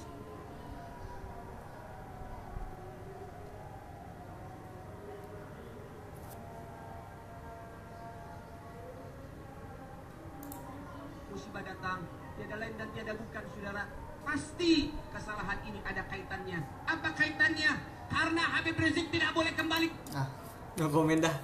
Musibah 11.31 11.63
datang 11.63 12.03
tiada 12.35 12.55
lain 12.59 12.75
dan 12.75 12.87
tiada 12.91 13.13
bukan 13.15 13.43
saudara. 13.55 13.83
Pasti 14.23 14.91
kesalahan 15.15 15.59
ini 15.63 15.79
ada 15.83 16.03
kaitannya. 16.07 16.59
Apa 16.87 17.11
kaitannya 17.15 17.92
karena 18.13 18.43
Habib 18.45 18.77
Rizik 18.77 19.09
tidak 19.09 19.33
boleh 19.33 19.53
kembali. 19.57 19.87
Ah 20.13 20.29
no 20.77 20.85
komen 20.89 21.17
dah. 21.21 21.35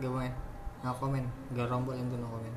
Gak 0.00 0.10
main 0.10 0.32
no 0.84 0.92
komen 1.00 1.24
gak 1.56 1.66
rombol 1.72 1.96
tuh 1.96 2.18
no 2.20 2.26
komen 2.28 2.52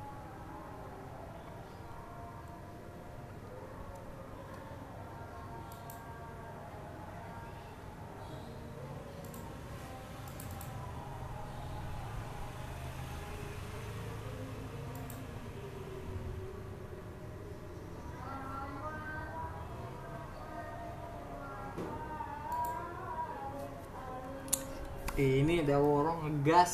ada 25.68 25.84
orang 25.84 26.24
ngegas 26.24 26.72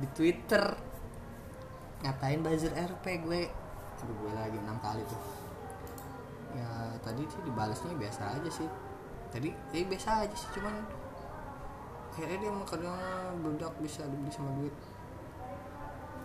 di 0.00 0.08
Twitter. 0.16 0.64
Ngatain 2.00 2.40
buzzer 2.40 2.72
RP 2.72 3.04
gue. 3.20 3.52
Aduh 4.00 4.16
gue 4.24 4.32
lagi 4.32 4.56
enam 4.56 4.80
kali 4.80 5.04
tuh. 5.04 5.20
Ya 6.56 6.96
tadi 7.04 7.28
sih 7.28 7.44
dibalasnya 7.44 7.92
biasa 8.00 8.40
aja 8.40 8.48
sih. 8.48 8.64
Tadi 9.28 9.52
ya 9.76 9.84
biasa 9.84 10.24
aja 10.24 10.32
sih 10.32 10.48
cuman 10.56 10.72
akhirnya 12.16 12.48
dia 12.48 12.50
kadang 12.64 12.96
bedak 13.44 13.76
bisa 13.84 14.00
dibeli 14.08 14.32
sama 14.32 14.56
duit. 14.56 14.72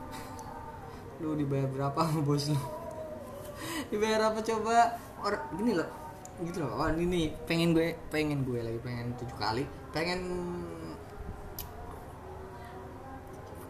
Lu 1.20 1.36
dibayar 1.36 1.68
berapa 1.68 2.00
sama 2.00 2.24
bos 2.24 2.48
lu? 2.48 2.56
Dibayar 3.92 4.32
apa 4.32 4.40
coba? 4.40 4.96
Orang 5.20 5.44
gini 5.60 5.76
loh. 5.76 5.90
Gitu 6.40 6.64
loh. 6.64 6.80
Oh 6.80 6.88
ini 6.96 7.06
nih 7.12 7.28
pengen 7.44 7.76
gue 7.76 7.92
pengen 8.08 8.48
gue 8.48 8.64
lagi 8.64 8.80
pengen 8.80 9.12
tujuh 9.20 9.36
kali. 9.36 9.68
Pengen 9.92 10.24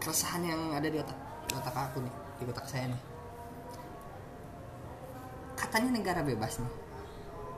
keresahan 0.04 0.44
yang 0.44 0.60
ada 0.76 0.84
di 0.84 1.00
otak 1.00 1.16
di 1.48 1.56
otak 1.56 1.72
aku 1.72 2.04
nih 2.04 2.14
di 2.36 2.44
otak 2.44 2.68
saya 2.68 2.92
nih. 2.92 3.00
Katanya 5.56 5.96
negara 5.96 6.20
bebas 6.20 6.60
nih. 6.60 6.72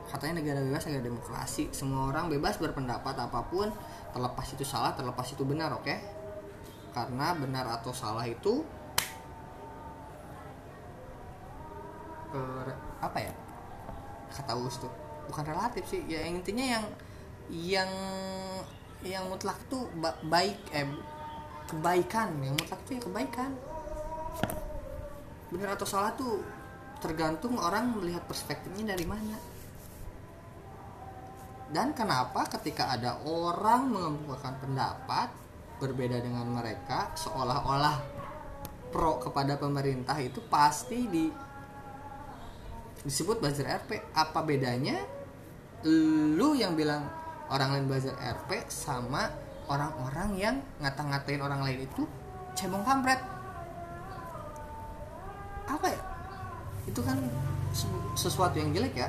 Katanya 0.07 0.39
negara 0.39 0.63
bebas 0.63 0.87
negara 0.87 1.03
demokrasi. 1.03 1.75
Semua 1.75 2.15
orang 2.15 2.31
bebas 2.31 2.55
berpendapat 2.63 3.19
apa 3.19 3.43
pun 3.51 3.67
terlepas 4.15 4.47
itu 4.55 4.63
salah 4.63 4.95
terlepas 4.95 5.27
itu 5.27 5.43
benar 5.43 5.75
oke? 5.75 5.91
Karena 6.95 7.35
benar 7.35 7.67
atau 7.83 7.91
salah 7.91 8.23
itu 8.23 8.63
eh, 12.31 12.73
apa 13.03 13.19
ya? 13.19 13.35
Kata 14.31 14.55
Us 14.55 14.79
tuh 14.79 14.93
bukan 15.27 15.43
relatif 15.51 15.83
sih. 15.91 16.07
Ya 16.07 16.23
intinya 16.23 16.63
yang 16.63 16.85
yang 17.51 17.91
yang 19.03 19.25
mutlak 19.27 19.59
tuh 19.67 19.91
ba- 19.99 20.19
baik 20.27 20.59
eh 20.71 20.87
kebaikan 21.67 22.35
yang 22.43 22.55
mutlak 22.55 22.81
itu 22.87 22.99
ya 22.99 23.03
kebaikan. 23.03 23.51
Benar 25.51 25.79
atau 25.79 25.87
salah 25.87 26.15
tuh 26.15 26.43
tergantung 26.99 27.59
orang 27.59 27.95
melihat 27.99 28.25
perspektifnya 28.27 28.95
dari 28.95 29.07
mana. 29.07 29.37
Dan 31.67 31.93
kenapa 31.99 32.47
ketika 32.47 32.95
ada 32.95 33.19
orang 33.27 33.91
mengemukakan 33.91 34.55
pendapat 34.63 35.29
berbeda 35.83 36.23
dengan 36.23 36.47
mereka 36.47 37.11
seolah-olah 37.19 37.99
pro 38.95 39.19
kepada 39.19 39.59
pemerintah 39.59 40.17
itu 40.23 40.39
pasti 40.47 41.11
di 41.11 41.27
disebut 43.03 43.43
buzzer 43.43 43.67
RP 43.67 44.15
apa 44.15 44.41
bedanya? 44.47 44.99
Lu 45.87 46.55
yang 46.55 46.79
bilang 46.79 47.07
orang 47.51 47.79
lain 47.79 47.87
buzzer 47.91 48.15
RP 48.15 48.71
sama 48.71 49.46
orang-orang 49.67 50.31
yang 50.39 50.57
ngata-ngatain 50.83 51.43
orang 51.43 51.61
lain 51.63 51.87
itu 51.87 52.03
cebong 52.57 52.83
kampret. 52.83 53.21
Apa 55.67 55.87
ya? 55.91 56.01
Itu 56.87 57.03
kan 57.03 57.19
sesu- 57.75 58.11
sesuatu 58.15 58.57
yang 58.57 58.71
jelek 58.73 58.95
ya. 58.95 59.09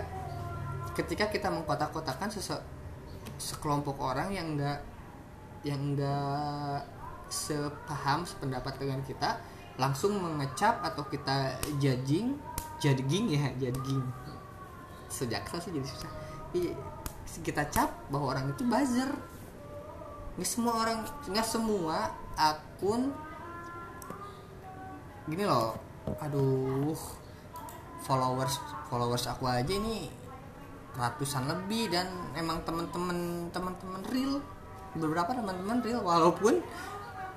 Ketika 0.97 1.29
kita 1.29 1.47
mengkotak-kotakan 1.53 2.33
sese- 2.33 2.65
sekelompok 3.37 4.01
orang 4.01 4.33
yang 4.33 4.57
enggak 4.57 4.81
yang 5.61 5.77
enggak 5.93 6.81
sepaham 7.29 8.23
sependapat 8.23 8.73
dengan 8.81 9.03
kita 9.03 9.37
langsung 9.77 10.17
mengecap 10.17 10.81
atau 10.81 11.05
kita 11.05 11.53
judging 11.77 12.33
judging 12.81 13.29
ya 13.29 13.51
judging. 13.61 14.01
Sejak 15.07 15.45
sih 15.47 15.71
jadi 15.71 15.85
susah 15.85 16.11
Iya, 16.55 16.73
kita 17.43 17.67
cap 17.69 17.91
bahwa 18.07 18.33
orang 18.33 18.49
itu 18.49 18.63
buzzer 18.63 19.11
nggak 20.37 20.45
semua 20.45 20.73
orang 20.85 21.01
nggak 21.25 21.47
semua 21.47 22.13
akun 22.37 23.09
gini 25.25 25.43
loh. 25.43 25.73
Aduh 26.21 26.95
followers 28.05 28.61
followers 28.87 29.25
aku 29.27 29.49
aja 29.49 29.73
ini 29.73 30.07
ratusan 30.95 31.49
lebih 31.49 31.91
dan 31.91 32.07
emang 32.37 32.61
teman-teman 32.63 33.49
teman-teman 33.49 34.01
real. 34.13 34.37
Beberapa 34.93 35.33
teman-teman 35.33 35.81
real 35.81 36.05
walaupun 36.05 36.61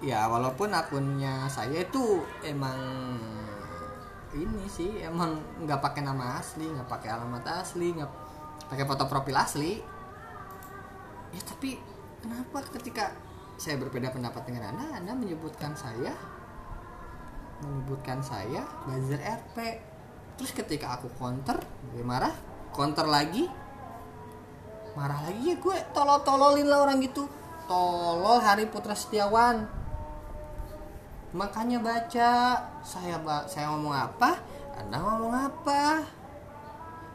ya 0.05 0.29
walaupun 0.29 0.73
akunnya 0.73 1.49
saya 1.49 1.85
itu 1.85 2.25
emang 2.45 2.79
ini 4.37 4.65
sih 4.71 5.03
emang 5.03 5.41
nggak 5.65 5.81
pakai 5.83 6.05
nama 6.07 6.39
asli 6.39 6.69
nggak 6.69 6.87
pakai 6.87 7.11
alamat 7.11 7.45
asli 7.65 7.97
nggak 7.97 8.13
pakai 8.69 8.85
foto 8.85 9.05
profil 9.09 9.37
asli. 9.41 9.73
Ya 11.35 11.43
tapi 11.43 11.81
kenapa 12.21 12.65
ketika 12.79 13.17
saya 13.61 13.77
berbeda 13.77 14.13
pendapat 14.13 14.43
dengan 14.49 14.73
anda 14.73 14.87
anda 14.97 15.13
menyebutkan 15.13 15.77
saya 15.77 16.17
menyebutkan 17.61 18.25
saya 18.25 18.65
buzzer 18.89 19.21
RP 19.21 19.57
terus 20.41 20.53
ketika 20.57 20.97
aku 20.97 21.13
counter 21.21 21.61
gue 21.93 22.01
marah 22.01 22.33
counter 22.73 23.05
lagi 23.05 23.45
marah 24.95 25.21
lagi 25.23 25.55
ya 25.55 25.57
gue 25.59 25.77
tolol 25.95 26.21
tololin 26.27 26.67
lah 26.67 26.83
orang 26.83 26.99
gitu. 27.03 27.27
Tolol 27.71 28.43
Hari 28.43 28.67
Putra 28.67 28.99
Setiawan. 28.99 29.63
Makanya 31.31 31.79
baca 31.79 32.31
saya 32.83 33.17
saya 33.47 33.71
ngomong 33.71 33.95
apa? 33.95 34.43
Anda 34.75 34.99
ngomong 34.99 35.35
apa? 35.35 36.03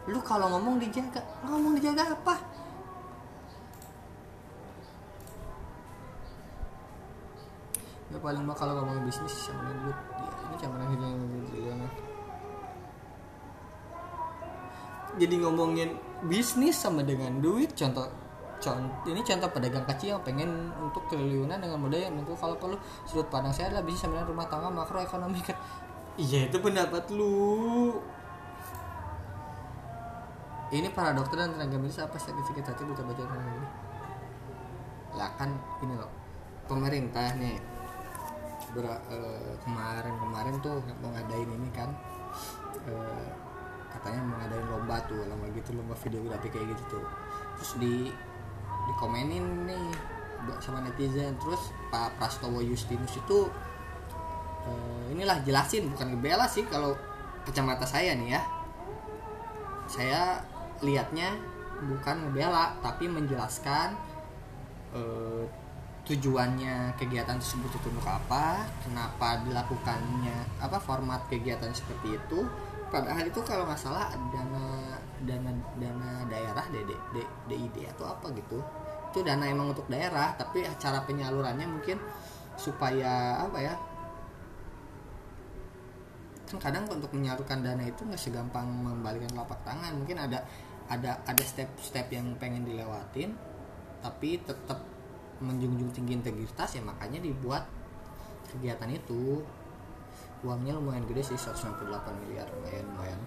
Lu 0.08 0.24
kalau 0.24 0.48
ngomong 0.56 0.80
dijaga 0.80 1.20
ngomong 1.44 1.76
dijaga 1.76 2.16
apa 2.16 2.55
ya 8.16 8.20
paling 8.24 8.44
mah 8.48 8.56
kalau 8.56 8.80
ngomong 8.80 9.04
bisnis 9.04 9.52
sama 9.52 9.76
duit. 9.84 9.98
Ya, 10.16 10.32
ini 10.48 10.56
cuma 10.64 10.76
yang 10.80 10.96
yang 10.96 11.16
yang 11.60 11.82
jadi 15.16 15.36
ngomongin 15.44 15.90
bisnis 16.28 16.76
sama 16.76 17.04
dengan 17.04 17.40
duit 17.40 17.72
contoh 17.72 18.08
contoh 18.60 19.08
ini 19.12 19.24
contoh 19.24 19.48
pedagang 19.52 19.88
kecil 19.88 20.16
yang 20.16 20.24
pengen 20.24 20.72
untuk 20.80 21.08
triliunan 21.12 21.60
dengan 21.60 21.80
modal 21.80 22.00
yang 22.00 22.16
menurut 22.16 22.40
kalau 22.40 22.56
perlu. 22.56 22.78
Sudut 23.04 23.28
pandang 23.28 23.52
saya 23.52 23.72
adalah 23.72 23.84
bisnis 23.84 24.08
sama 24.08 24.20
dengan 24.20 24.28
rumah 24.32 24.48
tangga 24.48 24.72
makroekonomi 24.72 25.40
kan. 25.44 25.58
Iya 26.16 26.48
itu 26.48 26.58
pendapat 26.64 27.12
lu. 27.12 28.00
Ini 30.72 30.88
para 30.92 31.14
dokter 31.14 31.40
dan 31.40 31.54
tenaga 31.56 31.78
medis 31.78 32.00
apa 32.02 32.16
sakit 32.16 32.44
sakit 32.52 32.64
hati 32.64 32.82
buta 32.84 33.04
baca 33.06 33.24
medis 33.28 33.72
lah 35.16 35.32
kan 35.40 35.50
ini 35.84 35.96
loh. 35.96 36.12
Pemerintah 36.68 37.38
nih 37.40 37.75
eh, 38.84 39.54
kemarin-kemarin 39.64 40.60
tuh 40.60 40.84
mau 41.00 41.14
ngadain 41.16 41.48
ini 41.48 41.70
kan 41.72 41.88
eh, 42.84 43.28
katanya 43.96 44.22
mau 44.28 44.36
ngadain 44.44 44.68
lomba 44.68 45.00
tuh 45.08 45.24
lomba 45.30 45.48
gitu 45.56 45.72
lomba 45.72 45.96
videografi 45.96 46.52
kayak 46.52 46.76
gitu 46.76 47.00
tuh. 47.00 47.06
Terus 47.56 47.72
di 47.80 47.96
dikomenin 48.92 49.70
nih 49.70 49.86
sama 50.60 50.84
netizen. 50.84 51.40
Terus 51.40 51.72
Pak 51.90 52.20
Prastowo 52.20 52.60
Justinus 52.60 53.16
itu 53.16 53.48
eh, 54.68 55.04
inilah 55.16 55.40
jelasin 55.48 55.88
bukan 55.94 56.18
ngebela 56.18 56.50
sih 56.50 56.68
kalau 56.68 56.98
kacamata 57.48 57.88
saya 57.88 58.12
nih 58.18 58.36
ya. 58.36 58.42
Saya 59.88 60.22
lihatnya 60.84 61.32
bukan 61.76 62.28
ngebela 62.28 62.76
tapi 62.84 63.08
menjelaskan 63.08 63.96
tujuannya 66.06 66.94
kegiatan 67.02 67.42
tersebut 67.42 67.74
itu 67.74 67.90
untuk 67.90 68.06
apa 68.06 68.62
kenapa 68.86 69.42
dilakukannya 69.42 70.62
apa 70.62 70.78
format 70.78 71.26
kegiatan 71.26 71.74
seperti 71.74 72.14
itu. 72.22 72.46
Padahal 72.94 73.26
itu 73.26 73.42
kalau 73.42 73.66
nggak 73.66 73.82
salah 73.82 74.14
dana 74.30 74.96
dana 75.26 75.52
dana 75.82 76.10
daerah 76.30 76.66
DD, 76.70 76.94
DID 77.50 77.90
atau 77.98 78.06
apa 78.14 78.30
gitu. 78.38 78.62
Itu 79.10 79.26
dana 79.26 79.50
emang 79.50 79.74
untuk 79.74 79.90
daerah 79.90 80.38
tapi 80.38 80.62
cara 80.78 81.02
penyalurannya 81.02 81.66
mungkin 81.66 81.98
supaya 82.56 83.42
apa 83.42 83.58
ya 83.60 83.76
kan 86.46 86.62
kadang 86.62 86.86
untuk 86.86 87.10
menyalurkan 87.10 87.66
dana 87.66 87.82
itu 87.82 88.06
nggak 88.06 88.22
segampang 88.22 88.70
membalikan 88.70 89.34
telapak 89.34 89.58
tangan. 89.66 89.98
Mungkin 89.98 90.22
ada 90.22 90.46
ada 90.86 91.18
ada 91.26 91.42
step-step 91.42 92.14
yang 92.14 92.38
pengen 92.38 92.62
dilewatin 92.62 93.34
tapi 94.06 94.38
tetap 94.46 94.95
menjunjung 95.44 95.92
tinggi 95.92 96.16
integritas 96.16 96.78
ya 96.78 96.82
makanya 96.84 97.20
dibuat 97.20 97.68
kegiatan 98.56 98.90
itu. 98.92 99.44
Uangnya 100.46 100.78
lumayan 100.78 101.04
gede 101.10 101.34
sih 101.34 101.38
198 101.40 101.90
miliar 102.22 102.46
lumayan 102.54 102.86
lumayan. 102.94 103.22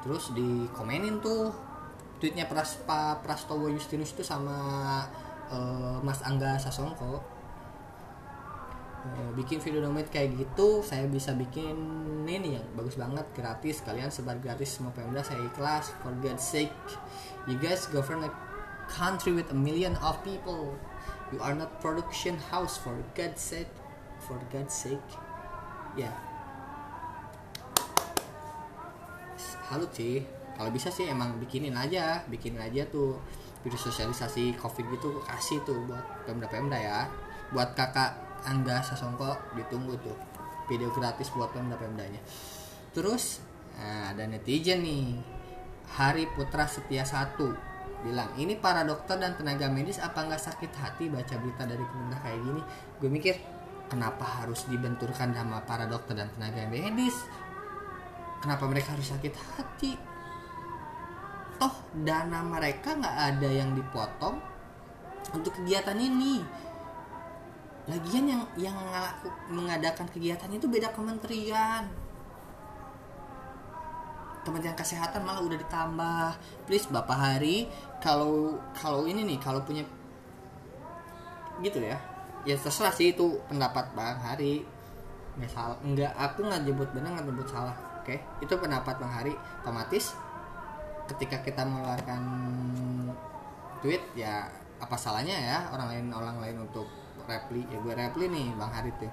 Terus 0.00 0.32
dikomenin 0.32 1.18
tuh 1.20 1.52
tweetnya 2.22 2.46
Pras 2.46 2.78
Pak 2.84 3.24
Prastowo 3.24 3.68
Justinus 3.72 4.12
itu 4.12 4.22
sama 4.24 4.56
eh, 5.50 5.96
Mas 6.00 6.22
Angga 6.22 6.56
Sasongko. 6.56 7.40
Eh, 9.00 9.30
bikin 9.32 9.64
video 9.64 9.80
domet 9.80 10.12
kayak 10.12 10.36
gitu 10.36 10.84
saya 10.84 11.08
bisa 11.08 11.32
bikin 11.32 11.72
ini 12.28 12.60
yang 12.60 12.66
bagus 12.76 13.00
banget 13.00 13.24
gratis. 13.32 13.80
Kalian 13.80 14.12
sebar 14.12 14.36
gratis 14.38 14.76
semua 14.76 14.92
pemda 14.92 15.24
saya 15.24 15.40
ikhlas. 15.42 15.92
For 16.04 16.12
God's 16.20 16.44
sake 16.44 16.72
you 17.48 17.56
guys 17.56 17.88
govern 17.88 18.28
a 18.28 18.30
country 18.90 19.30
with 19.30 19.46
a 19.54 19.58
million 19.58 19.94
of 20.02 20.18
people. 20.26 20.74
You 21.30 21.38
are 21.38 21.54
not 21.54 21.78
production 21.78 22.34
house 22.50 22.74
for 22.74 22.98
God's 23.14 23.38
sake. 23.38 23.70
For 24.18 24.36
God's 24.50 24.74
sake. 24.74 25.06
Ya 25.94 26.10
halut 29.70 29.94
sih 29.94 30.26
kalau 30.58 30.74
bisa 30.74 30.90
sih 30.90 31.08
emang 31.08 31.38
bikinin 31.38 31.72
aja. 31.78 32.26
Bikinin 32.26 32.60
aja 32.60 32.84
tuh. 32.90 33.16
Video 33.60 33.76
sosialisasi 33.76 34.56
covid 34.56 34.88
gitu 34.88 35.20
kasih 35.24 35.60
tuh 35.64 35.78
buat 35.88 36.04
pemda-pemda 36.26 36.76
ya. 36.76 37.06
Buat 37.54 37.76
kakak 37.78 38.42
Angga 38.44 38.82
Sasongko 38.84 39.56
ditunggu 39.56 39.96
tuh. 40.00 40.16
Video 40.68 40.92
gratis 40.92 41.32
buat 41.32 41.54
pemda-pemdanya. 41.54 42.20
Terus 42.92 43.40
nah, 43.78 44.12
ada 44.12 44.26
netizen 44.26 44.84
nih. 44.84 45.16
Hari 45.90 46.30
Putra 46.38 46.70
Setia 46.70 47.02
satu 47.02 47.50
bilang 48.00 48.32
ini 48.40 48.56
para 48.56 48.80
dokter 48.82 49.20
dan 49.20 49.36
tenaga 49.36 49.68
medis 49.68 50.00
apa 50.00 50.24
nggak 50.24 50.40
sakit 50.40 50.72
hati 50.72 51.12
baca 51.12 51.36
berita 51.36 51.68
dari 51.68 51.84
pemerintah 51.84 52.20
kayak 52.24 52.40
gini? 52.40 52.62
Gue 52.96 53.10
mikir 53.12 53.34
kenapa 53.92 54.24
harus 54.24 54.64
dibenturkan 54.70 55.36
sama 55.36 55.60
para 55.68 55.84
dokter 55.84 56.16
dan 56.16 56.32
tenaga 56.32 56.64
medis? 56.70 57.16
Kenapa 58.40 58.64
mereka 58.64 58.96
harus 58.96 59.12
sakit 59.12 59.34
hati? 59.36 59.92
Toh 61.60 61.76
dana 61.92 62.40
mereka 62.40 62.96
nggak 62.96 63.16
ada 63.36 63.48
yang 63.52 63.76
dipotong 63.76 64.40
untuk 65.36 65.52
kegiatan 65.60 65.98
ini. 66.00 66.40
Lagian 67.84 68.24
yang 68.24 68.42
yang 68.56 68.76
mengadakan 69.52 70.08
kegiatan 70.08 70.48
itu 70.48 70.64
beda 70.70 70.88
kementerian. 70.96 71.84
Kementerian 74.40 74.78
Kesehatan 74.78 75.20
malah 75.20 75.44
udah 75.44 75.58
ditambah. 75.60 76.28
Please 76.64 76.88
Bapak 76.88 77.18
Hari 77.18 77.68
kalau 78.00 78.56
kalau 78.72 79.04
ini 79.04 79.22
nih 79.28 79.38
kalau 79.38 79.60
punya 79.62 79.84
gitu 81.60 81.78
ya. 81.84 82.00
Ya 82.48 82.56
terserah 82.56 82.90
sih 82.90 83.12
itu 83.12 83.36
pendapat 83.46 83.92
Bang 83.92 84.16
Hari. 84.16 84.64
Nggak 85.36 85.52
salah 85.52 85.76
aku 86.16 86.40
nggak 86.48 86.64
nyebut 86.64 86.88
benar 86.96 87.20
nggak 87.20 87.28
nyebut 87.28 87.48
salah 87.52 87.76
oke? 88.00 88.16
Itu 88.40 88.56
pendapat 88.56 88.96
Bang 88.96 89.12
Hari. 89.12 89.36
Otomatis 89.60 90.16
ketika 91.12 91.44
kita 91.44 91.62
mengeluarkan 91.68 92.22
tweet 93.84 94.00
ya 94.16 94.48
apa 94.80 94.96
salahnya 94.96 95.36
ya 95.36 95.58
orang 95.74 95.92
lain 95.92 96.06
orang 96.14 96.36
lain 96.40 96.56
untuk 96.64 96.88
repli 97.28 97.66
ya 97.68 97.76
gue 97.82 97.92
repli 97.92 98.24
nih 98.32 98.48
Bang 98.56 98.72
Hari 98.72 98.90
tuh. 98.96 99.12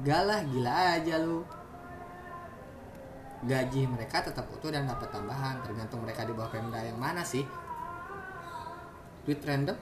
Galah 0.00 0.40
gila 0.48 0.96
aja 0.96 1.20
lu. 1.20 1.44
Gaji 3.44 3.84
mereka 3.84 4.24
tetap 4.24 4.48
utuh 4.48 4.72
dan 4.72 4.88
dapat 4.88 5.12
tambahan. 5.12 5.60
Tergantung 5.60 6.00
mereka 6.00 6.24
di 6.24 6.32
bawah 6.32 6.48
Pemda 6.48 6.80
yang 6.80 6.96
mana 6.96 7.20
sih 7.20 7.44
tweet 9.24 9.40
random? 9.44 9.76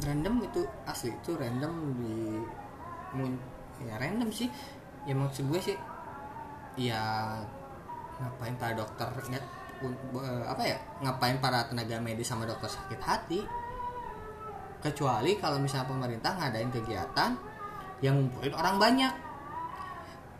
Random 0.00 0.34
itu 0.42 0.60
asli 0.84 1.14
itu 1.14 1.30
random 1.38 1.72
di 1.98 2.14
ya 3.86 3.94
random 3.96 4.30
sih. 4.34 4.50
Ya 5.08 5.14
maksud 5.16 5.48
gue 5.48 5.60
sih 5.62 5.76
ya 6.76 7.34
ngapain 8.20 8.54
para 8.60 8.76
dokter 8.76 9.08
nggak 9.08 9.44
apa 10.44 10.62
ya 10.62 10.76
ngapain 11.00 11.40
para 11.40 11.64
tenaga 11.64 11.96
medis 12.02 12.28
sama 12.28 12.44
dokter 12.44 12.68
sakit 12.68 13.00
hati? 13.00 13.40
Kecuali 14.80 15.36
kalau 15.36 15.60
misalnya 15.60 15.88
pemerintah 15.88 16.36
ngadain 16.36 16.72
kegiatan 16.72 17.36
yang 18.00 18.16
ngumpulin 18.16 18.54
orang 18.56 18.76
banyak. 18.80 19.14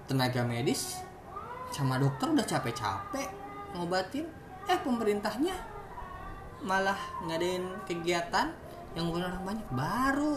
Tenaga 0.08 0.42
medis 0.42 0.98
sama 1.70 2.00
dokter 2.02 2.26
udah 2.26 2.42
capek-capek 2.42 3.30
ngobatin 3.78 4.26
eh 4.66 4.78
pemerintahnya 4.82 5.54
malah 6.64 6.98
ngadain 7.24 7.64
kegiatan 7.88 8.52
yang 8.94 9.06
ngumpulin 9.06 9.28
orang 9.28 9.44
banyak 9.44 9.68
baru. 9.72 10.34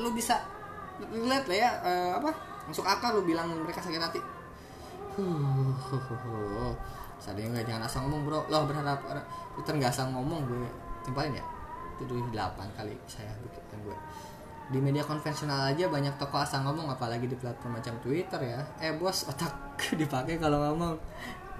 Lu 0.00 0.08
bisa 0.12 0.40
lihat 1.00 1.44
lah 1.44 1.56
ya 1.56 1.70
eh, 1.84 2.12
apa 2.16 2.30
masuk 2.66 2.86
akal 2.86 3.20
lu 3.20 3.22
bilang 3.22 3.52
mereka 3.52 3.82
sakit 3.84 4.00
hati. 4.00 4.20
Huh 5.16 6.76
nggak 7.26 7.64
jangan 7.66 7.82
asal 7.88 8.00
ngomong 8.06 8.22
bro. 8.28 8.40
Lo 8.52 8.68
berharap 8.68 9.00
Twitter 9.56 9.74
nggak 9.80 9.92
asal 9.92 10.12
ngomong 10.12 10.44
gue 10.44 10.68
timpalin 11.02 11.40
ya. 11.40 11.44
Itu 11.96 12.12
8 12.12 12.32
kali 12.76 12.94
saya 13.08 13.32
bikin 13.40 13.80
gue. 13.80 13.96
Di 14.66 14.78
media 14.82 15.06
konvensional 15.06 15.72
aja 15.72 15.88
banyak 15.88 16.20
toko 16.20 16.36
asal 16.42 16.66
ngomong 16.66 16.92
apalagi 16.92 17.24
di 17.30 17.36
platform 17.38 17.80
macam 17.80 17.96
Twitter 18.04 18.40
ya. 18.44 18.60
Eh 18.82 18.92
bos 18.94 19.24
otak 19.26 19.56
dipakai 20.00 20.36
kalau 20.36 20.60
ngomong 20.60 20.94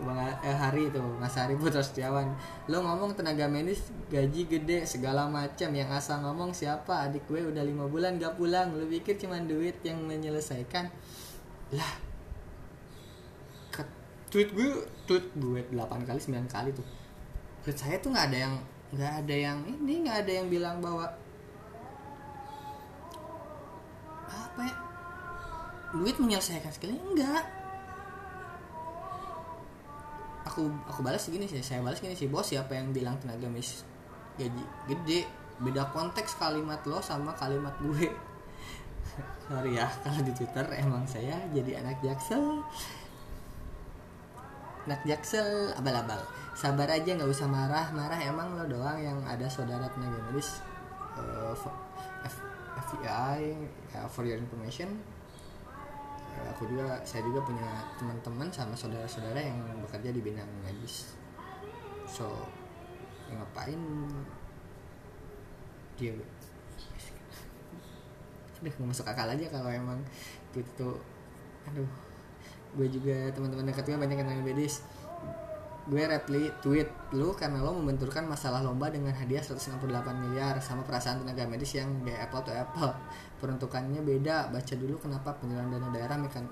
Bang 0.02 0.20
eh, 0.20 0.52
Hari 0.52 0.92
itu 0.92 1.00
Mas 1.16 1.36
Hari 1.36 1.56
Putra 1.56 1.80
Setiawan. 1.80 2.36
Lo 2.68 2.84
ngomong 2.84 3.16
tenaga 3.16 3.48
medis 3.48 3.88
gaji 4.12 4.44
gede 4.44 4.84
segala 4.84 5.24
macam. 5.30 5.72
Yang 5.72 5.90
asal 5.96 6.20
ngomong 6.24 6.52
siapa? 6.52 7.08
Adik 7.08 7.24
gue 7.30 7.46
udah 7.46 7.64
lima 7.64 7.88
bulan 7.88 8.20
gak 8.20 8.36
pulang. 8.36 8.76
Lo 8.76 8.84
pikir 8.84 9.16
cuman 9.16 9.48
duit 9.48 9.80
yang 9.86 10.04
menyelesaikan? 10.04 10.92
Lah 11.72 12.06
tweet 14.26 14.50
gue 14.52 14.68
tweet 15.06 15.24
gue 15.38 15.60
8 15.72 16.02
kali 16.04 16.20
9 16.20 16.50
kali 16.50 16.70
tuh. 16.74 16.86
Tweet 17.62 17.78
saya 17.78 17.96
tuh 18.02 18.10
nggak 18.12 18.26
ada 18.28 18.38
yang 18.44 18.54
nggak 18.92 19.12
ada 19.24 19.34
yang 19.34 19.58
ini 19.64 19.94
nggak 20.06 20.18
ada 20.26 20.32
yang 20.42 20.46
bilang 20.50 20.76
bahwa 20.82 21.06
apa 24.28 24.60
ya? 24.60 24.76
Duit 25.96 26.16
menyelesaikan 26.18 26.68
segalanya 26.68 27.02
enggak 27.06 27.44
aku 30.46 30.70
aku 30.86 31.02
balas 31.02 31.26
gini 31.26 31.50
sih 31.50 31.58
saya 31.58 31.82
balas 31.82 31.98
gini 31.98 32.14
sih 32.14 32.30
bos 32.30 32.46
siapa 32.46 32.78
yang 32.78 32.94
bilang 32.94 33.18
tenaga 33.18 33.50
medis 33.50 33.82
gaji 34.38 34.64
gede? 34.86 35.20
Beda 35.56 35.88
konteks 35.90 36.36
kalimat 36.36 36.84
lo 36.84 37.00
sama 37.00 37.32
kalimat 37.32 37.72
gue. 37.80 38.12
Sorry 39.48 39.72
ya 39.74 39.88
kalau 40.04 40.20
di 40.20 40.32
twitter 40.36 40.66
emang 40.76 41.02
saya 41.08 41.40
jadi 41.50 41.80
anak 41.80 41.98
jaksel. 42.04 42.60
Anak 44.86 45.00
jaksel 45.08 45.72
abal-abal. 45.74 46.20
Sabar 46.52 46.86
aja 46.92 47.10
nggak 47.16 47.26
usah 47.26 47.48
marah. 47.48 47.88
Marah 47.96 48.20
emang 48.20 48.54
lo 48.54 48.68
doang 48.68 49.00
yang 49.00 49.18
ada 49.24 49.48
saudara 49.48 49.88
tenaga 49.88 50.20
medis 50.28 50.60
eh, 51.16 51.52
F- 51.56 51.80
F- 52.28 52.46
FBI 52.76 53.56
ya, 53.96 54.04
for 54.12 54.28
your 54.28 54.36
information. 54.36 54.92
Eh, 54.92 55.15
aku 56.50 56.68
juga 56.68 57.00
saya 57.06 57.24
juga 57.24 57.40
punya 57.44 57.68
teman-teman 57.96 58.48
sama 58.52 58.76
saudara-saudara 58.76 59.40
yang 59.40 59.58
bekerja 59.84 60.10
di 60.12 60.20
bidang 60.20 60.48
medis. 60.64 61.16
So 62.04 62.28
ya 63.26 63.40
ngapain 63.40 63.80
dia? 65.96 66.12
Udah 68.60 68.72
nggak 68.72 68.88
masuk 68.88 69.06
akal 69.08 69.28
aja 69.28 69.46
kalau 69.48 69.70
emang 69.72 70.00
itu 70.56 70.90
aduh. 71.68 71.90
Gue 72.76 72.92
juga 72.92 73.32
teman-teman 73.32 73.72
dekat 73.72 73.88
gue 73.88 73.96
banyak 73.96 74.20
yang 74.20 74.44
bedis 74.44 74.84
gue 75.86 76.02
reply 76.02 76.50
tweet 76.58 76.90
lu 77.14 77.30
karena 77.38 77.62
lo 77.62 77.70
membenturkan 77.78 78.26
masalah 78.26 78.58
lomba 78.58 78.90
dengan 78.90 79.14
hadiah 79.14 79.38
168 79.38 79.78
miliar 80.18 80.58
sama 80.58 80.82
perasaan 80.82 81.22
tenaga 81.22 81.46
medis 81.46 81.78
yang 81.78 82.02
gak 82.02 82.26
apple 82.26 82.42
to 82.42 82.50
apple. 82.50 82.90
Peruntukannya 83.38 84.02
beda. 84.02 84.50
Baca 84.50 84.74
dulu 84.74 84.98
kenapa 84.98 85.30
penyerahan 85.38 85.70
dana 85.70 85.88
daerah 85.94 86.18
mekan 86.18 86.50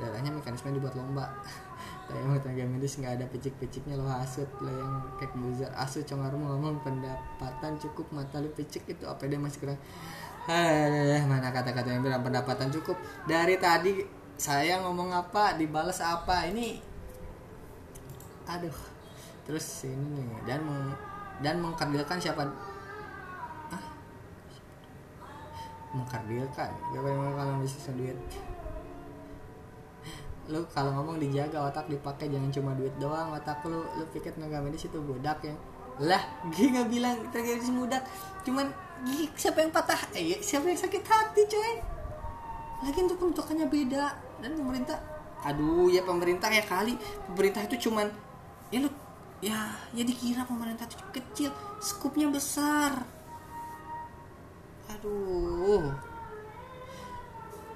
daerahnya 0.00 0.32
mekanisme 0.32 0.72
dibuat 0.72 0.96
lomba. 0.96 1.28
Yang 2.10 2.42
tenaga 2.42 2.64
medis 2.66 2.98
nggak 2.98 3.22
ada 3.22 3.26
picik-piciknya 3.30 3.94
lo 3.94 4.02
hasut. 4.08 4.48
Lo 4.58 4.72
yang 4.72 4.98
kayak 5.14 5.30
buzzer 5.38 5.70
asu 5.78 6.02
congaru 6.02 6.42
ngomong 6.42 6.82
pendapatan 6.82 7.78
cukup 7.78 8.10
mata 8.10 8.42
lu 8.42 8.50
picik 8.50 8.82
itu 8.90 9.06
apa 9.06 9.30
dia 9.30 9.38
masih 9.38 9.62
kurang? 9.62 9.78
Hah, 10.50 11.22
mana 11.30 11.54
kata-kata 11.54 11.86
yang 11.86 12.02
bilang 12.02 12.26
pendapatan 12.26 12.66
cukup? 12.74 12.98
Dari 13.30 13.54
tadi 13.62 14.02
saya 14.34 14.82
ngomong 14.82 15.14
apa 15.14 15.54
dibalas 15.54 16.02
apa? 16.02 16.50
Ini 16.50 16.89
aduh. 18.56 18.78
Terus 19.46 19.66
ini 19.86 20.26
dan 20.46 20.62
meng, 20.62 20.94
dan 21.42 21.58
mengkardilkan 21.58 22.18
siapa? 22.22 22.46
Ah 23.70 23.84
mengkardilkan? 25.90 26.70
Gak 26.70 27.02
memang 27.02 27.34
kalau 27.34 27.54
bisnis 27.58 27.90
duit. 27.94 28.18
Lu 30.50 30.62
kalau 30.70 30.90
ngomong 30.98 31.22
dijaga 31.22 31.66
otak 31.70 31.86
dipakai 31.90 32.30
jangan 32.30 32.50
cuma 32.50 32.70
duit 32.78 32.94
doang. 32.98 33.34
Otak 33.34 33.62
lu 33.66 33.82
lu 33.98 34.04
pikir 34.14 34.34
tenaga 34.34 34.62
medis 34.62 34.86
itu 34.86 34.98
budak 34.98 35.42
ya? 35.42 35.54
Lah 36.00 36.22
gue 36.50 36.66
nggak 36.70 36.88
bilang 36.90 37.16
tenaga 37.34 37.58
medis 37.58 37.70
cuman 38.46 38.66
siapa 39.34 39.62
yang 39.62 39.72
patah? 39.74 39.98
Eh 40.14 40.38
siapa 40.38 40.70
yang 40.70 40.78
sakit 40.78 41.02
hati 41.02 41.42
coy? 41.46 41.74
Lagi 42.86 42.98
untuk 43.02 43.18
peruntukannya 43.18 43.66
beda. 43.66 44.04
Dan 44.40 44.56
pemerintah 44.56 44.98
aduh 45.40 45.90
ya 45.90 46.06
pemerintah 46.06 46.50
ya 46.54 46.62
kali. 46.62 46.94
Pemerintah 47.30 47.66
itu 47.66 47.90
cuman 47.90 48.29
ya 48.70 48.78
lu 48.78 48.90
ya 49.42 49.74
ya 49.90 50.02
dikira 50.06 50.46
pemerintah 50.46 50.86
itu 50.86 50.96
kecil 51.10 51.50
skupnya 51.82 52.30
besar. 52.30 53.02
Aduh. 54.90 55.90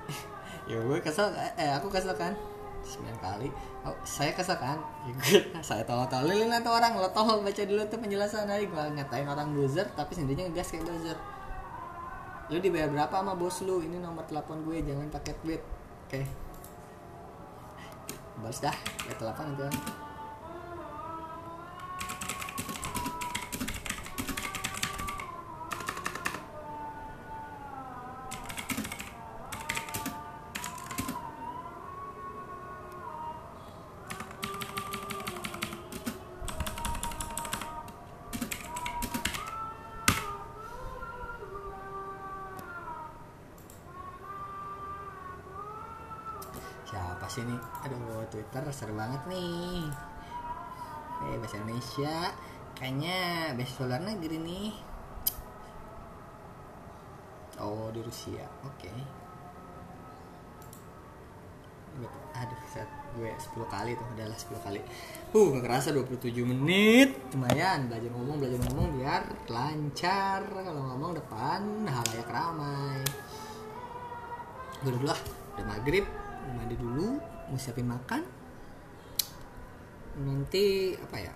Ya 0.64 0.80
gue 0.80 0.96
kesel 1.04 1.28
eh 1.60 1.70
aku 1.76 1.92
kesel 1.92 2.16
kan? 2.16 2.32
Sembilan 2.80 3.20
kali. 3.20 3.52
Oh, 3.84 3.92
saya 4.00 4.32
kesel 4.32 4.56
kan? 4.56 4.80
Ya, 5.04 5.12
gue, 5.12 5.40
saya 5.68 5.84
tolong 5.84 6.08
tolongin 6.08 6.48
atau 6.48 6.72
orang 6.72 6.96
lo 6.96 7.12
tolong 7.12 7.44
baca 7.44 7.62
dulu 7.68 7.84
tuh 7.84 8.00
penjelasan. 8.00 8.48
Dari 8.48 8.64
gue 8.64 8.82
ngatain 8.96 9.28
orang 9.28 9.52
buzzer 9.52 9.84
tapi 9.92 10.16
sendirinya 10.16 10.48
ngegas 10.48 10.72
kayak 10.72 10.88
buzzer. 10.88 11.18
Lu 12.48 12.56
dibayar 12.60 12.88
berapa 12.88 13.12
sama 13.12 13.36
bos 13.36 13.60
lu? 13.60 13.84
Ini 13.84 14.00
nomor 14.00 14.24
telepon 14.24 14.64
gue 14.64 14.80
jangan 14.80 15.12
pakai 15.12 15.34
tweet 15.44 15.60
oke. 15.60 16.20
Okay. 16.20 16.24
balas 18.34 18.58
dah 18.58 18.76
ya 19.06 19.14
telepon 19.14 19.46
itu 19.54 19.68
twitter 48.54 48.70
seru 48.70 48.94
banget 48.94 49.18
nih. 49.26 49.82
Eh 51.26 51.34
bahasa 51.42 51.58
Indonesia 51.58 52.30
kayaknya 52.78 53.50
best 53.58 53.82
luar 53.82 53.98
negeri 53.98 54.38
nih. 54.38 54.70
Oh 57.58 57.90
di 57.90 57.98
Rusia. 57.98 58.46
Oke. 58.62 58.86
Okay. 58.86 58.98
aduh 62.34 62.58
set 62.66 62.90
gue 63.14 63.30
10 63.30 63.54
kali 63.70 63.94
tuh 63.94 64.06
adalah 64.14 64.38
10 64.38 64.66
kali. 64.66 64.78
Uh 65.34 65.50
gak 65.58 65.66
kerasa 65.66 65.90
27 65.90 66.46
menit. 66.46 67.10
Lumayan 67.34 67.90
belajar 67.90 68.10
ngomong 68.14 68.38
belajar 68.38 68.58
ngomong 68.70 68.86
biar 69.02 69.22
lancar. 69.50 70.46
Kalau 70.46 70.94
ngomong 70.94 71.18
depan 71.18 71.90
halayak 71.90 72.30
ramai. 72.30 73.02
Gue 74.78 74.94
dulu 74.94 75.10
lah 75.10 75.18
udah 75.58 75.66
maghrib 75.66 76.06
mandi 76.54 76.76
dulu 76.76 77.18
mau 77.50 77.58
siapin 77.58 77.88
makan 77.88 78.33
nanti 80.22 80.94
apa 80.94 81.16
ya 81.18 81.32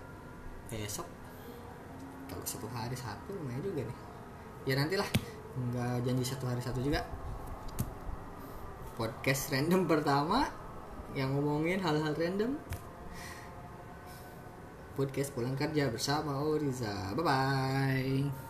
besok 0.71 1.07
kalau 2.29 2.45
satu 2.45 2.67
hari 2.69 2.93
satu 2.95 3.33
lumayan 3.33 3.59
juga 3.65 3.81
nih. 3.83 3.97
Ya 4.69 4.73
nantilah 4.77 5.09
nggak 5.57 6.05
janji 6.05 6.23
satu 6.23 6.45
hari 6.45 6.61
satu 6.61 6.79
juga. 6.79 7.01
Podcast 8.95 9.49
random 9.49 9.89
pertama 9.89 10.45
yang 11.17 11.33
ngomongin 11.33 11.81
hal-hal 11.81 12.13
random. 12.13 12.55
Podcast 14.99 15.31
pulang 15.31 15.55
kerja 15.55 15.87
bersama 15.87 16.43
Oriza 16.43 17.15
bye 17.15 17.23
bye 17.23 18.48